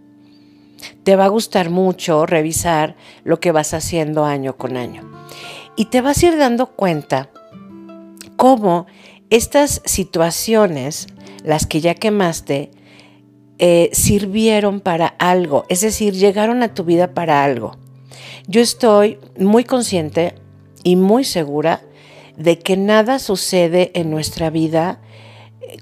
Te 1.03 1.17
va 1.17 1.27
a 1.27 1.29
gustar 1.29 1.69
mucho 1.69 2.27
revisar 2.27 2.97
lo 3.25 3.39
que 3.41 3.53
vas 3.53 3.75
haciendo 3.75 4.25
año 4.25 4.57
con 4.57 4.77
año. 4.77 5.11
Y 5.77 5.87
te 5.87 6.01
vas 6.01 6.23
a 6.23 6.27
ir 6.27 6.39
dando 6.39 6.67
cuenta 6.67 7.31
cómo 8.41 8.87
estas 9.29 9.83
situaciones, 9.85 11.09
las 11.45 11.67
que 11.67 11.83
ya 11.83 11.95
quemaste, 11.95 12.71
eh, 13.59 13.91
sirvieron 13.93 14.81
para 14.81 15.09
algo, 15.09 15.67
es 15.69 15.83
decir, 15.83 16.15
llegaron 16.15 16.63
a 16.63 16.73
tu 16.73 16.85
vida 16.85 17.13
para 17.13 17.45
algo. 17.45 17.77
Yo 18.49 18.63
estoy 18.63 19.19
muy 19.39 19.65
consciente 19.65 20.37
y 20.85 20.97
muy 20.97 21.25
segura 21.25 21.83
de 22.39 22.59
que 22.59 22.79
nada 22.79 23.19
sucede 23.19 23.91
en 23.93 24.11
nuestra 24.11 24.49
vida 24.49 25.03
eh, 25.61 25.77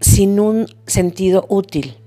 sin 0.00 0.40
un 0.40 0.74
sentido 0.86 1.44
útil. 1.50 1.98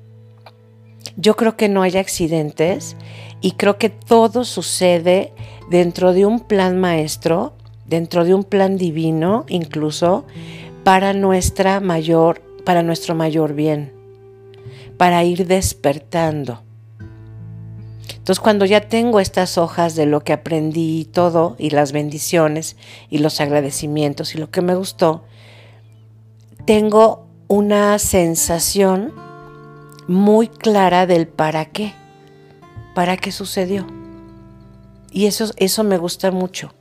Yo 1.18 1.36
creo 1.36 1.56
que 1.56 1.70
no 1.70 1.84
hay 1.84 1.98
accidentes 1.98 2.96
y 3.42 3.52
creo 3.52 3.78
que 3.78 3.90
todo 3.90 4.44
sucede 4.44 5.34
dentro 5.70 6.14
de 6.14 6.26
un 6.26 6.40
plan 6.40 6.80
maestro, 6.82 7.54
dentro 7.94 8.26
de 8.26 8.34
un 8.34 8.44
plan 8.44 8.76
divino 8.76 9.46
incluso, 9.50 10.26
para 10.84 11.14
nuestra 11.14 11.80
mayor, 11.80 12.42
para 12.66 12.82
nuestro 12.82 13.14
mayor 13.14 13.54
bien, 13.54 13.94
para 14.98 15.24
ir 15.24 15.46
despertando. 15.46 16.64
Entonces 18.10 18.40
cuando 18.40 18.66
ya 18.66 18.82
tengo 18.90 19.20
estas 19.20 19.60
hojas 19.60 19.94
de 19.94 20.08
lo 20.08 20.22
que 20.22 20.34
aprendí 20.34 21.02
y 21.02 21.06
todo, 21.06 21.56
y 21.60 21.70
las 21.70 21.92
bendiciones 21.92 22.78
y 23.12 23.20
los 23.20 23.40
agradecimientos 23.40 24.34
y 24.34 24.40
lo 24.40 24.50
que 24.50 24.64
me 24.64 24.74
gustó, 24.74 25.26
tengo 26.66 27.28
una 27.48 28.00
sensación 28.00 29.14
muy 30.08 30.48
clara 30.48 31.06
del 31.06 31.28
para 31.28 31.66
qué, 31.66 31.94
para 32.96 33.18
qué 33.18 33.32
sucedió. 33.32 33.86
Y 35.12 35.28
eso, 35.28 35.52
eso 35.58 35.84
me 35.84 36.00
gusta 36.00 36.32
mucho. 36.32 36.74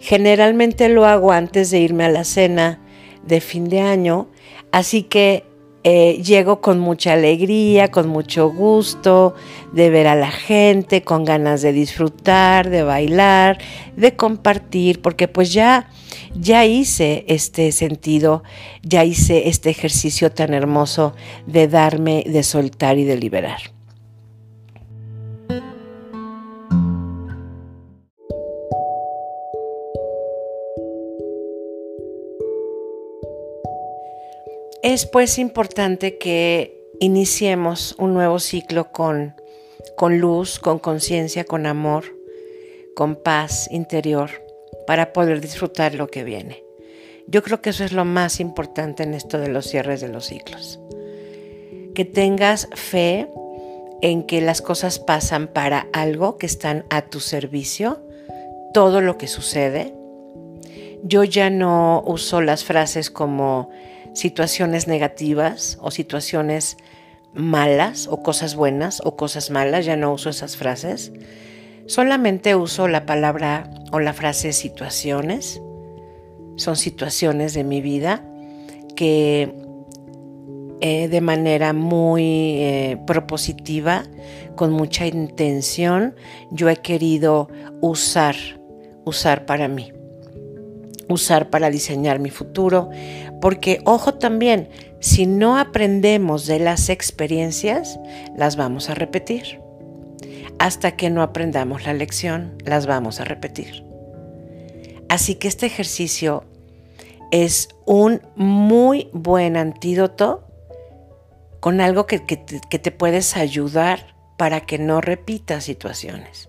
Generalmente 0.00 0.88
lo 0.88 1.06
hago 1.06 1.30
antes 1.30 1.70
de 1.70 1.78
irme 1.78 2.04
a 2.04 2.08
la 2.08 2.24
cena 2.24 2.80
de 3.24 3.40
fin 3.40 3.68
de 3.68 3.80
año, 3.80 4.28
así 4.72 5.02
que 5.02 5.44
eh, 5.82 6.20
llego 6.22 6.60
con 6.60 6.78
mucha 6.78 7.14
alegría, 7.14 7.90
con 7.90 8.06
mucho 8.08 8.50
gusto 8.50 9.34
de 9.72 9.88
ver 9.88 10.08
a 10.08 10.14
la 10.14 10.30
gente, 10.30 11.02
con 11.02 11.24
ganas 11.24 11.62
de 11.62 11.72
disfrutar, 11.72 12.68
de 12.68 12.82
bailar, 12.82 13.58
de 13.96 14.14
compartir, 14.14 15.00
porque 15.00 15.26
pues 15.26 15.54
ya, 15.54 15.88
ya 16.34 16.66
hice 16.66 17.24
este 17.28 17.72
sentido, 17.72 18.42
ya 18.82 19.04
hice 19.04 19.48
este 19.48 19.70
ejercicio 19.70 20.30
tan 20.32 20.52
hermoso 20.52 21.14
de 21.46 21.66
darme, 21.66 22.24
de 22.26 22.42
soltar 22.42 22.98
y 22.98 23.04
de 23.04 23.16
liberar. 23.16 23.79
Es 34.90 35.06
pues 35.06 35.38
importante 35.38 36.18
que 36.18 36.84
iniciemos 36.98 37.94
un 37.96 38.12
nuevo 38.12 38.40
ciclo 38.40 38.90
con, 38.90 39.36
con 39.96 40.18
luz, 40.18 40.58
con 40.58 40.80
conciencia, 40.80 41.44
con 41.44 41.66
amor, 41.66 42.06
con 42.96 43.14
paz 43.14 43.68
interior, 43.70 44.30
para 44.88 45.12
poder 45.12 45.40
disfrutar 45.40 45.94
lo 45.94 46.08
que 46.08 46.24
viene. 46.24 46.64
Yo 47.28 47.44
creo 47.44 47.62
que 47.62 47.70
eso 47.70 47.84
es 47.84 47.92
lo 47.92 48.04
más 48.04 48.40
importante 48.40 49.04
en 49.04 49.14
esto 49.14 49.38
de 49.38 49.46
los 49.46 49.66
cierres 49.66 50.00
de 50.00 50.08
los 50.08 50.26
ciclos. 50.26 50.80
Que 51.94 52.04
tengas 52.04 52.66
fe 52.74 53.28
en 54.02 54.24
que 54.24 54.40
las 54.40 54.60
cosas 54.60 54.98
pasan 54.98 55.46
para 55.46 55.86
algo, 55.92 56.36
que 56.36 56.46
están 56.46 56.84
a 56.90 57.02
tu 57.02 57.20
servicio, 57.20 58.02
todo 58.74 59.00
lo 59.00 59.18
que 59.18 59.28
sucede. 59.28 59.94
Yo 61.04 61.22
ya 61.22 61.48
no 61.48 62.02
uso 62.04 62.40
las 62.40 62.64
frases 62.64 63.08
como 63.08 63.70
situaciones 64.14 64.88
negativas 64.88 65.78
o 65.80 65.90
situaciones 65.90 66.76
malas 67.34 68.08
o 68.08 68.22
cosas 68.22 68.54
buenas 68.56 69.00
o 69.04 69.16
cosas 69.16 69.50
malas, 69.50 69.86
ya 69.86 69.96
no 69.96 70.12
uso 70.12 70.30
esas 70.30 70.56
frases. 70.56 71.12
Solamente 71.86 72.54
uso 72.54 72.88
la 72.88 73.06
palabra 73.06 73.70
o 73.92 74.00
la 74.00 74.12
frase 74.12 74.52
situaciones. 74.52 75.62
Son 76.56 76.76
situaciones 76.76 77.54
de 77.54 77.64
mi 77.64 77.80
vida 77.80 78.24
que 78.96 79.54
eh, 80.80 81.08
de 81.08 81.20
manera 81.20 81.72
muy 81.72 82.58
eh, 82.58 82.98
propositiva, 83.06 84.04
con 84.56 84.72
mucha 84.72 85.06
intención, 85.06 86.14
yo 86.50 86.68
he 86.68 86.76
querido 86.76 87.48
usar, 87.80 88.36
usar 89.04 89.46
para 89.46 89.68
mí 89.68 89.92
usar 91.14 91.50
para 91.50 91.70
diseñar 91.70 92.18
mi 92.18 92.30
futuro, 92.30 92.90
porque 93.40 93.80
ojo 93.84 94.14
también, 94.14 94.68
si 95.00 95.26
no 95.26 95.58
aprendemos 95.58 96.46
de 96.46 96.58
las 96.58 96.88
experiencias, 96.88 97.98
las 98.36 98.56
vamos 98.56 98.90
a 98.90 98.94
repetir. 98.94 99.60
Hasta 100.58 100.96
que 100.96 101.08
no 101.08 101.22
aprendamos 101.22 101.86
la 101.86 101.94
lección, 101.94 102.58
las 102.64 102.86
vamos 102.86 103.20
a 103.20 103.24
repetir. 103.24 103.84
Así 105.08 105.36
que 105.36 105.48
este 105.48 105.66
ejercicio 105.66 106.44
es 107.30 107.68
un 107.86 108.20
muy 108.36 109.08
buen 109.12 109.56
antídoto 109.56 110.44
con 111.60 111.80
algo 111.80 112.06
que, 112.06 112.18
te 112.18 112.90
puedes 112.90 113.36
ayudar 113.36 114.14
para 114.36 114.60
que 114.60 114.78
no 114.78 115.00
repitas 115.00 115.64
situaciones. 115.64 116.48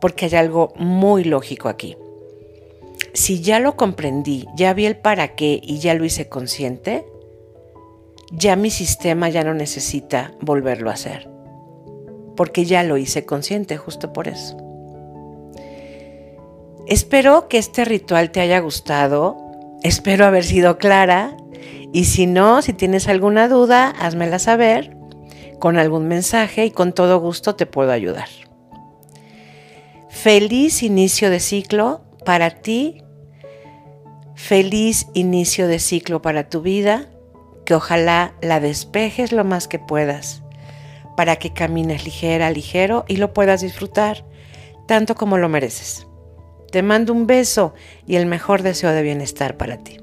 Porque 0.00 0.26
hay 0.26 0.34
algo 0.34 0.72
muy 0.76 1.24
lógico 1.24 1.68
aquí 1.68 1.96
si 3.16 3.40
ya 3.40 3.60
lo 3.60 3.76
comprendí, 3.76 4.46
ya 4.54 4.74
vi 4.74 4.84
el 4.84 4.96
para 4.98 5.34
qué 5.34 5.58
y 5.62 5.78
ya 5.78 5.94
lo 5.94 6.04
hice 6.04 6.28
consciente, 6.28 7.06
ya 8.30 8.56
mi 8.56 8.70
sistema 8.70 9.30
ya 9.30 9.42
no 9.42 9.54
necesita 9.54 10.34
volverlo 10.40 10.90
a 10.90 10.94
hacer, 10.94 11.30
porque 12.36 12.66
ya 12.66 12.82
lo 12.82 12.98
hice 12.98 13.24
consciente 13.24 13.78
justo 13.78 14.12
por 14.12 14.28
eso. 14.28 14.58
Espero 16.86 17.48
que 17.48 17.56
este 17.56 17.86
ritual 17.86 18.30
te 18.30 18.40
haya 18.40 18.60
gustado, 18.60 19.38
espero 19.82 20.26
haber 20.26 20.44
sido 20.44 20.76
clara 20.76 21.38
y 21.94 22.04
si 22.04 22.26
no, 22.26 22.60
si 22.60 22.74
tienes 22.74 23.08
alguna 23.08 23.48
duda, 23.48 23.94
házmela 23.98 24.38
saber 24.38 24.94
con 25.58 25.78
algún 25.78 26.06
mensaje 26.06 26.66
y 26.66 26.70
con 26.70 26.92
todo 26.92 27.18
gusto 27.18 27.56
te 27.56 27.64
puedo 27.64 27.92
ayudar. 27.92 28.28
Feliz 30.10 30.82
inicio 30.82 31.30
de 31.30 31.40
ciclo 31.40 32.02
para 32.26 32.50
ti 32.50 33.02
Feliz 34.36 35.08
inicio 35.14 35.66
de 35.66 35.78
ciclo 35.78 36.20
para 36.22 36.48
tu 36.48 36.60
vida, 36.60 37.08
que 37.64 37.74
ojalá 37.74 38.34
la 38.42 38.60
despejes 38.60 39.32
lo 39.32 39.44
más 39.44 39.66
que 39.66 39.78
puedas, 39.78 40.42
para 41.16 41.36
que 41.36 41.54
camines 41.54 42.04
ligera, 42.04 42.50
ligero 42.50 43.06
y 43.08 43.16
lo 43.16 43.32
puedas 43.32 43.62
disfrutar 43.62 44.24
tanto 44.86 45.14
como 45.14 45.38
lo 45.38 45.48
mereces. 45.48 46.06
Te 46.70 46.82
mando 46.82 47.14
un 47.14 47.26
beso 47.26 47.74
y 48.06 48.16
el 48.16 48.26
mejor 48.26 48.62
deseo 48.62 48.92
de 48.92 49.02
bienestar 49.02 49.56
para 49.56 49.78
ti. 49.78 49.98